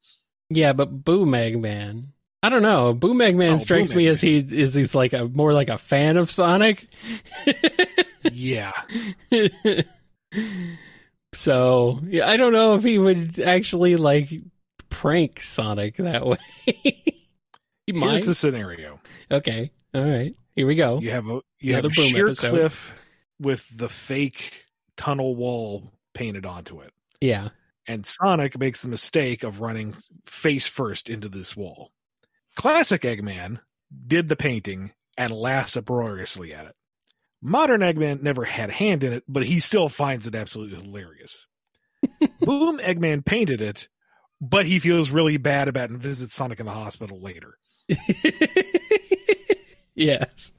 Yeah, 0.49 0.73
but 0.73 1.03
Boom 1.03 1.31
Eggman. 1.31 2.05
I 2.41 2.49
don't 2.49 2.61
know. 2.61 2.93
Boom 2.93 3.19
Eggman 3.19 3.53
Oh, 3.53 3.57
strikes 3.57 3.89
Boom 3.91 3.97
me 3.99 4.07
as 4.07 4.21
he 4.21 4.37
is 4.37 4.73
he's 4.73 4.93
like 4.95 5.13
a 5.13 5.25
more 5.25 5.53
like 5.53 5.69
a 5.69 5.77
fan 5.77 6.17
of 6.17 6.29
Sonic. 6.29 6.87
yeah, 8.31 8.71
so 11.33 11.99
yeah, 12.05 12.27
I 12.29 12.37
don't 12.37 12.53
know 12.53 12.75
if 12.75 12.83
he 12.83 12.97
would 12.97 13.39
actually 13.39 13.95
like 13.95 14.29
prank 14.89 15.39
Sonic 15.41 15.95
that 15.97 16.25
way. 16.25 16.37
he 16.65 17.93
might. 17.93 18.09
here's 18.09 18.25
the 18.25 18.35
scenario. 18.35 18.99
Okay. 19.31 19.71
All 19.93 20.03
right. 20.03 20.35
Here 20.55 20.67
we 20.67 20.75
go. 20.75 20.99
You 20.99 21.11
have 21.11 21.27
a 21.27 21.41
you 21.59 21.73
Another 21.73 21.89
have 21.89 21.97
a 21.97 22.01
Boom 22.01 22.05
sheer 22.09 22.25
episode. 22.25 22.49
cliff 22.51 22.95
with 23.39 23.67
the 23.75 23.89
fake 23.89 24.65
tunnel 24.97 25.35
wall 25.35 25.91
painted 26.13 26.45
onto 26.45 26.81
it. 26.81 26.91
Yeah. 27.21 27.49
And 27.87 28.05
Sonic 28.05 28.57
makes 28.57 28.81
the 28.81 28.89
mistake 28.89 29.43
of 29.43 29.61
running 29.61 29.95
face 30.25 30.67
first 30.67 31.09
into 31.09 31.29
this 31.29 31.55
wall. 31.55 31.91
Classic 32.55 33.01
Eggman 33.01 33.59
did 34.07 34.29
the 34.29 34.35
painting 34.35 34.91
and 35.17 35.31
laughs 35.31 35.75
uproariously 35.75 36.53
at 36.53 36.67
it. 36.67 36.75
Modern 37.41 37.81
Eggman 37.81 38.21
never 38.21 38.45
had 38.45 38.69
a 38.69 38.73
hand 38.73 39.03
in 39.03 39.13
it, 39.13 39.23
but 39.27 39.45
he 39.45 39.59
still 39.59 39.89
finds 39.89 40.27
it 40.27 40.35
absolutely 40.35 40.81
hilarious. 40.81 41.45
Boom 42.39 42.79
Eggman 42.79 43.25
painted 43.25 43.61
it, 43.61 43.89
but 44.39 44.65
he 44.65 44.79
feels 44.79 45.09
really 45.09 45.37
bad 45.37 45.67
about 45.67 45.89
it 45.89 45.91
and 45.91 46.01
visits 46.01 46.33
Sonic 46.33 46.59
in 46.59 46.65
the 46.65 46.71
hospital 46.71 47.21
later. 47.21 47.57
yes. 49.95 50.51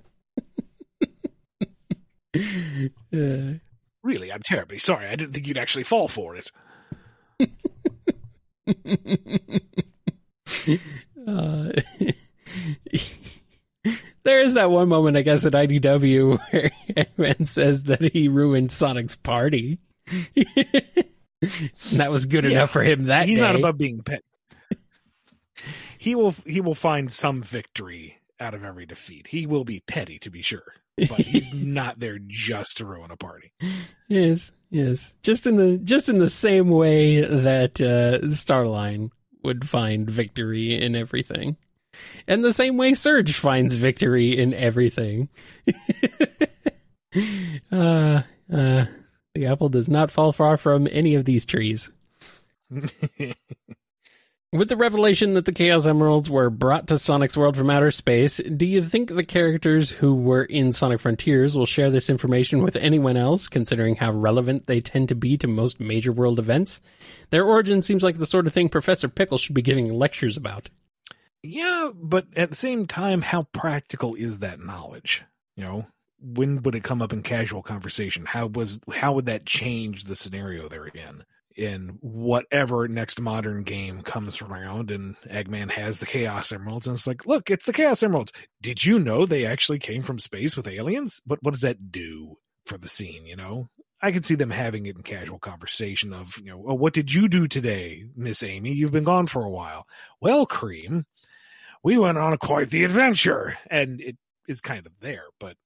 Uh, 3.13 3.55
Really, 4.05 4.31
I'm 4.31 4.43
terribly 4.45 4.77
sorry. 4.77 5.07
I 5.07 5.17
didn't 5.17 5.33
think 5.33 5.49
you'd 5.49 5.57
actually 5.57 5.85
fall 5.85 6.09
for 6.09 6.37
it. 6.37 6.53
Uh, 11.27 11.71
there 14.25 14.41
is 14.41 14.55
that 14.55 14.71
one 14.71 14.89
moment, 14.89 15.17
I 15.17 15.23
guess, 15.23 15.45
at 15.47 15.53
IDW 15.53 16.39
where 16.53 16.71
Eggman 16.91 17.47
says 17.47 17.85
that 17.85 18.03
he 18.13 18.29
ruined 18.29 18.73
Sonic's 18.73 19.17
party. 19.17 19.79
and 20.11 20.37
that 21.93 22.11
was 22.11 22.27
good 22.27 22.45
Yeah. 22.45 22.51
enough 22.51 22.71
for 22.71 22.83
him 22.83 23.05
that 23.07 23.27
He's 23.27 23.39
day. 23.39 23.45
not 23.47 23.57
above 23.57 23.79
being 23.79 24.03
pet. 24.03 24.23
he 25.99 26.15
will 26.15 26.35
he 26.47 26.61
will 26.61 26.75
find 26.75 27.13
some 27.13 27.43
victory 27.43 28.19
out 28.41 28.55
of 28.55 28.65
every 28.65 28.87
defeat. 28.87 29.27
He 29.29 29.47
will 29.47 29.65
be 29.65 29.81
petty 29.81 30.19
to 30.21 30.31
be 30.31 30.43
sure, 30.43 30.75
but 30.97 31.21
he's 31.21 31.53
not 31.55 31.99
there 32.01 32.19
just 32.27 32.79
to 32.79 32.87
ruin 32.87 33.11
a 33.11 33.17
party. 33.17 33.53
Yes, 34.09 34.53
yes. 34.75 35.15
Just 35.23 35.47
in 35.47 35.57
the 35.57 35.79
just 35.79 36.09
in 36.09 36.19
the 36.19 36.29
same 36.29 36.69
way 36.69 37.21
that 37.21 37.81
uh, 37.81 38.27
Starline 38.27 39.11
would 39.43 39.69
find 39.69 40.11
victory 40.11 40.81
in 40.81 40.97
everything, 40.97 41.57
and 42.27 42.45
the 42.45 42.53
same 42.53 42.77
way 42.77 42.95
Surge 42.95 43.37
finds 43.37 43.75
victory 43.75 44.37
in 44.37 44.53
everything. 44.53 45.29
uh, 47.73 48.23
uh, 48.53 48.85
the 49.35 49.47
apple 49.47 49.69
does 49.69 49.89
not 49.89 50.11
fall 50.11 50.33
far 50.33 50.57
from 50.57 50.89
any 50.91 51.15
of 51.15 51.25
these 51.25 51.47
trees. 51.47 51.91
With 54.55 54.69
the 54.69 54.77
revelation 54.77 55.35
that 55.35 55.47
the 55.47 55.53
Chaos 55.53 55.85
Emeralds 55.85 56.31
were 56.31 56.49
brought 56.49 56.87
to 56.87 56.97
Sonic's 56.97 57.37
world 57.37 57.57
from 57.57 57.71
outer 57.71 57.91
space, 57.91 58.37
do 58.37 58.65
you 58.65 58.83
think 58.83 59.09
the 59.13 59.25
characters 59.25 59.91
who 59.91 60.15
were 60.15 60.45
in 60.45 60.73
Sonic 60.73 61.01
Frontiers 61.01 61.57
will 61.57 61.67
share 61.67 61.91
this 61.91 62.09
information 62.09 62.63
with 62.63 62.77
anyone 62.77 63.17
else, 63.17 63.49
considering 63.49 63.97
how 63.97 64.13
relevant 64.13 64.69
they 64.69 64.81
tend 64.81 65.09
to 65.09 65.17
be 65.17 65.37
to 65.39 65.49
most 65.49 65.81
major 65.81 66.13
world 66.13 66.39
events? 66.39 66.81
Their 67.31 67.45
origin 67.45 67.83
seems 67.83 68.05
like 68.05 68.19
the 68.19 68.27
sort 68.27 68.47
of 68.47 68.53
thing 68.53 68.69
Professor 68.69 69.09
Pickle 69.09 69.39
should 69.39 69.57
be 69.57 69.61
giving 69.61 69.93
lectures 69.93 70.37
about. 70.37 70.71
yeah, 71.43 71.91
but 71.93 72.29
at 72.37 72.51
the 72.51 72.57
same 72.57 72.87
time, 72.87 73.23
how 73.23 73.43
practical 73.43 74.15
is 74.15 74.39
that 74.39 74.61
knowledge? 74.61 75.25
You 75.57 75.65
know, 75.65 75.87
when 76.21 76.63
would 76.63 76.77
it 76.77 76.85
come 76.85 77.03
up 77.03 77.13
in 77.13 77.25
casual 77.25 77.65
conversation? 77.65 78.25
How 78.25 78.47
was 78.47 78.79
how 78.93 79.15
would 79.15 79.27
that 79.27 79.47
change 79.47 80.05
the 80.05 80.15
scenario 80.15 80.69
they're 80.69 80.87
in? 80.87 81.25
In 81.57 81.99
whatever 82.01 82.89
next 82.89 83.21
modern 83.21 83.63
game 83.63 84.03
comes 84.03 84.43
around, 84.43 84.91
and 84.91 85.15
Eggman 85.31 85.71
has 85.71 86.01
the 86.01 86.07
Chaos 86.07 86.51
Emeralds, 86.51 86.89
and 86.89 86.97
it's 86.97 87.07
like, 87.07 87.27
look, 87.27 87.49
it's 87.49 87.65
the 87.65 87.73
Chaos 87.73 88.03
Emeralds. 88.03 88.33
Did 88.61 88.85
you 88.85 88.99
know 88.99 89.25
they 89.25 89.47
actually 89.47 89.79
came 89.79 90.03
from 90.03 90.19
space 90.19 90.57
with 90.57 90.67
aliens? 90.67 91.21
But 91.25 91.39
what 91.43 91.53
does 91.53 91.61
that 91.61 91.93
do 91.93 92.39
for 92.67 92.77
the 92.77 92.89
scene? 92.89 93.25
You 93.25 93.37
know, 93.37 93.69
I 94.03 94.11
could 94.11 94.25
see 94.25 94.35
them 94.35 94.51
having 94.51 94.87
it 94.87 94.97
in 94.97 95.05
casual 95.05 95.39
conversation 95.39 96.13
of, 96.13 96.37
you 96.39 96.47
know, 96.47 96.65
oh, 96.67 96.75
what 96.75 96.93
did 96.93 97.15
you 97.15 97.29
do 97.29 97.47
today, 97.47 98.05
Miss 98.17 98.43
Amy? 98.43 98.73
You've 98.73 98.91
been 98.91 99.05
gone 99.05 99.29
for 99.29 99.45
a 99.45 99.51
while. 99.51 99.87
Well, 100.21 100.47
Cream, 100.47 101.07
we 101.85 101.97
went 101.97 102.19
on 102.19 102.37
quite 102.39 102.69
the 102.71 102.83
adventure, 102.83 103.57
and 103.71 104.01
it 104.01 104.17
is 104.49 104.61
kind 104.61 104.87
of 104.87 104.93
there, 105.01 105.25
but 105.39 105.57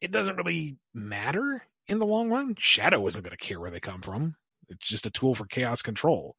it 0.00 0.12
doesn't 0.12 0.36
really 0.36 0.76
matter 0.94 1.64
in 1.88 1.98
the 1.98 2.06
long 2.06 2.30
run. 2.30 2.54
Shadow 2.56 3.04
isn't 3.08 3.22
going 3.22 3.36
to 3.36 3.44
care 3.44 3.58
where 3.58 3.72
they 3.72 3.80
come 3.80 4.02
from. 4.02 4.36
It's 4.68 4.86
just 4.86 5.06
a 5.06 5.10
tool 5.10 5.34
for 5.34 5.46
chaos 5.46 5.82
control. 5.82 6.36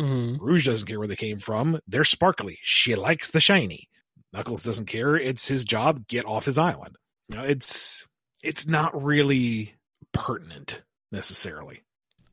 Mm-hmm. 0.00 0.44
Rouge 0.44 0.66
doesn't 0.66 0.86
care 0.86 0.98
where 0.98 1.08
they 1.08 1.16
came 1.16 1.38
from. 1.38 1.80
They're 1.86 2.04
sparkly. 2.04 2.58
She 2.62 2.94
likes 2.94 3.30
the 3.30 3.40
shiny. 3.40 3.88
Knuckles 4.32 4.62
doesn't 4.62 4.86
care. 4.86 5.16
It's 5.16 5.48
his 5.48 5.64
job. 5.64 6.06
Get 6.06 6.26
off 6.26 6.44
his 6.44 6.58
island. 6.58 6.96
You 7.28 7.36
know, 7.36 7.44
it's 7.44 8.06
it's 8.42 8.66
not 8.66 9.02
really 9.02 9.74
pertinent 10.12 10.82
necessarily. 11.10 11.82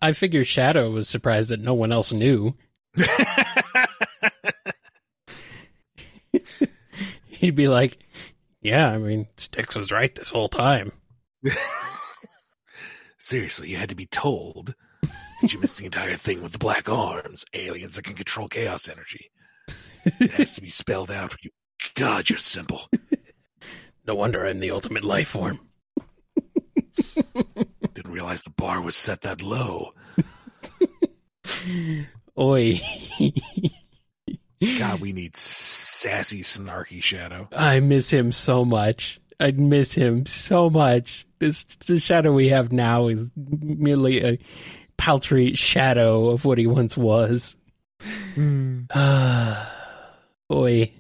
I 0.02 0.12
figure 0.12 0.44
Shadow 0.44 0.92
was 0.92 1.08
surprised 1.08 1.50
that 1.50 1.62
no 1.62 1.74
one 1.74 1.94
else 1.94 2.12
knew. 2.12 2.56
He'd 7.28 7.56
be 7.56 7.68
like, 7.70 7.98
"Yeah, 8.62 8.90
I 8.90 8.98
mean, 8.98 9.28
Styx 9.38 9.76
was 9.76 9.92
right 9.92 10.14
this 10.14 10.32
whole 10.32 10.50
time." 10.50 10.92
Seriously, 13.18 13.70
you 13.70 13.78
had 13.78 13.90
to 13.90 13.96
be 13.96 14.06
told. 14.06 14.76
Did 15.44 15.52
you 15.52 15.60
miss 15.60 15.76
the 15.76 15.84
entire 15.84 16.16
thing 16.16 16.42
with 16.42 16.54
the 16.54 16.58
black 16.58 16.88
arms? 16.88 17.44
Aliens 17.54 17.98
that 17.98 18.06
can 18.06 18.16
control 18.16 18.48
chaos 18.48 18.88
energy. 18.88 19.30
It 20.06 20.32
has 20.32 20.56
to 20.56 20.62
be 20.62 20.70
spelled 20.70 21.12
out. 21.12 21.36
You, 21.44 21.50
God, 21.96 22.30
you're 22.30 22.40
simple. 22.40 22.90
No 24.08 24.16
wonder 24.16 24.46
I'm 24.46 24.62
the 24.62 24.72
ultimate 24.72 25.04
life 25.04 25.28
form. 25.28 25.60
Didn't 27.94 28.14
realize 28.14 28.44
the 28.44 28.52
bar 28.52 28.82
was 28.82 28.96
set 28.96 29.20
that 29.24 29.42
low. 29.42 29.92
Oi. 32.40 32.80
God, 34.80 35.02
we 35.02 35.12
need 35.12 35.36
sassy, 35.36 36.44
snarky 36.44 37.04
Shadow. 37.04 37.50
I 37.52 37.82
miss 37.82 38.10
him 38.10 38.32
so 38.32 38.64
much. 38.64 39.20
I 39.42 39.52
miss 39.52 39.94
him 39.94 40.26
so 40.26 40.70
much. 40.70 41.26
This 41.40 41.66
the 41.66 42.00
shadow 42.00 42.32
we 42.32 42.48
have 42.48 42.72
now 42.72 43.10
is 43.10 43.30
merely 43.36 44.24
a 44.24 44.40
paltry 44.98 45.54
shadow 45.56 46.30
of 46.30 46.46
what 46.46 46.58
he 46.58 46.68
once 46.68 46.98
was. 46.98 47.56
Ah, 48.92 49.72
boy. 50.50 50.92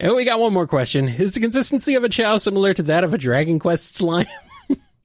And 0.00 0.14
we 0.16 0.24
got 0.24 0.40
one 0.40 0.52
more 0.52 0.66
question. 0.66 1.08
Is 1.08 1.34
the 1.34 1.40
consistency 1.40 1.94
of 1.94 2.04
a 2.04 2.08
chow 2.08 2.36
similar 2.36 2.74
to 2.74 2.82
that 2.84 3.04
of 3.04 3.14
a 3.14 3.18
Dragon 3.18 3.58
Quest 3.58 3.94
slime? 3.94 4.26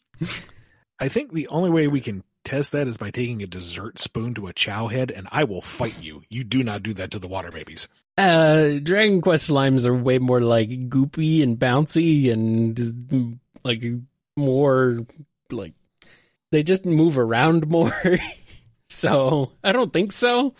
I 0.99 1.09
think 1.09 1.31
the 1.31 1.47
only 1.49 1.69
way 1.69 1.87
we 1.87 1.99
can 1.99 2.23
test 2.43 2.71
that 2.71 2.87
is 2.87 2.97
by 2.97 3.11
taking 3.11 3.43
a 3.43 3.47
dessert 3.47 3.99
spoon 3.99 4.33
to 4.35 4.47
a 4.47 4.53
chow 4.53 4.87
head, 4.87 5.11
and 5.11 5.27
I 5.31 5.43
will 5.43 5.61
fight 5.61 6.01
you. 6.01 6.23
You 6.29 6.43
do 6.43 6.63
not 6.63 6.81
do 6.81 6.93
that 6.95 7.11
to 7.11 7.19
the 7.19 7.27
water 7.27 7.51
babies. 7.51 7.87
Uh, 8.17 8.79
Dragon 8.81 9.21
Quest 9.21 9.51
slimes 9.51 9.85
are 9.85 9.93
way 9.93 10.17
more 10.17 10.41
like 10.41 10.69
goopy 10.89 11.43
and 11.43 11.59
bouncy 11.59 12.31
and 12.31 13.39
like 13.63 13.83
more 14.35 15.05
like 15.51 15.73
they 16.51 16.63
just 16.63 16.85
move 16.85 17.17
around 17.17 17.67
more. 17.67 17.93
so 18.89 19.51
I 19.63 19.71
don't 19.71 19.93
think 19.93 20.11
so. 20.11 20.55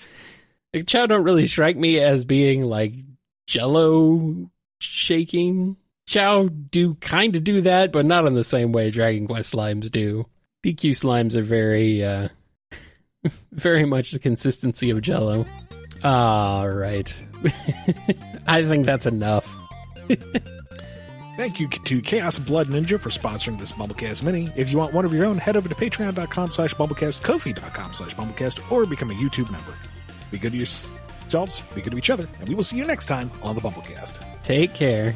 Like, 0.73 0.87
Chow 0.87 1.05
don't 1.05 1.23
really 1.23 1.47
strike 1.47 1.77
me 1.77 1.99
as 1.99 2.25
being 2.25 2.63
like 2.63 2.93
Jello 3.47 4.49
shaking. 4.79 5.77
Chow 6.07 6.47
do 6.47 6.95
kind 6.95 7.35
of 7.35 7.43
do 7.43 7.61
that, 7.61 7.91
but 7.91 8.05
not 8.05 8.27
in 8.27 8.33
the 8.33 8.43
same 8.43 8.71
way 8.71 8.89
Dragon 8.89 9.27
Quest 9.27 9.53
slimes 9.53 9.91
do. 9.91 10.25
DQ 10.63 10.91
slimes 10.91 11.35
are 11.35 11.43
very, 11.43 12.03
uh, 12.03 12.29
very 13.51 13.85
much 13.85 14.11
the 14.11 14.19
consistency 14.19 14.89
of 14.89 15.01
Jello. 15.01 15.45
All 16.03 16.69
right. 16.69 17.25
I 18.47 18.63
think 18.63 18.85
that's 18.85 19.05
enough. 19.05 19.55
Thank 21.37 21.59
you 21.59 21.67
to 21.67 22.01
Chaos 22.01 22.39
Blood 22.39 22.65
Ninja 22.69 22.99
for 22.99 23.09
sponsoring 23.09 23.59
this 23.59 23.71
BumbleKast 23.71 24.23
Mini. 24.23 24.49
If 24.55 24.71
you 24.71 24.79
want 24.79 24.91
one 24.93 25.05
of 25.05 25.13
your 25.13 25.23
own, 25.23 25.37
head 25.37 25.55
over 25.55 25.69
to 25.69 25.75
patreon.com 25.75 26.49
slash 26.49 26.73
bumblekast, 26.73 27.21
ko-fi.com 27.21 27.93
slash 27.93 28.15
bumblekast, 28.15 28.71
or 28.71 28.87
become 28.87 29.11
a 29.11 29.13
YouTube 29.13 29.51
member. 29.51 29.75
Be 30.31 30.39
good 30.39 30.53
to 30.53 30.57
yourselves, 30.57 31.61
be 31.75 31.81
good 31.81 31.91
to 31.91 31.97
each 31.99 32.09
other, 32.09 32.27
and 32.39 32.49
we 32.49 32.55
will 32.55 32.63
see 32.63 32.75
you 32.75 32.85
next 32.85 33.05
time 33.05 33.29
on 33.43 33.53
the 33.53 33.61
BumbleKast. 33.61 34.15
Take 34.41 34.73
care. 34.73 35.13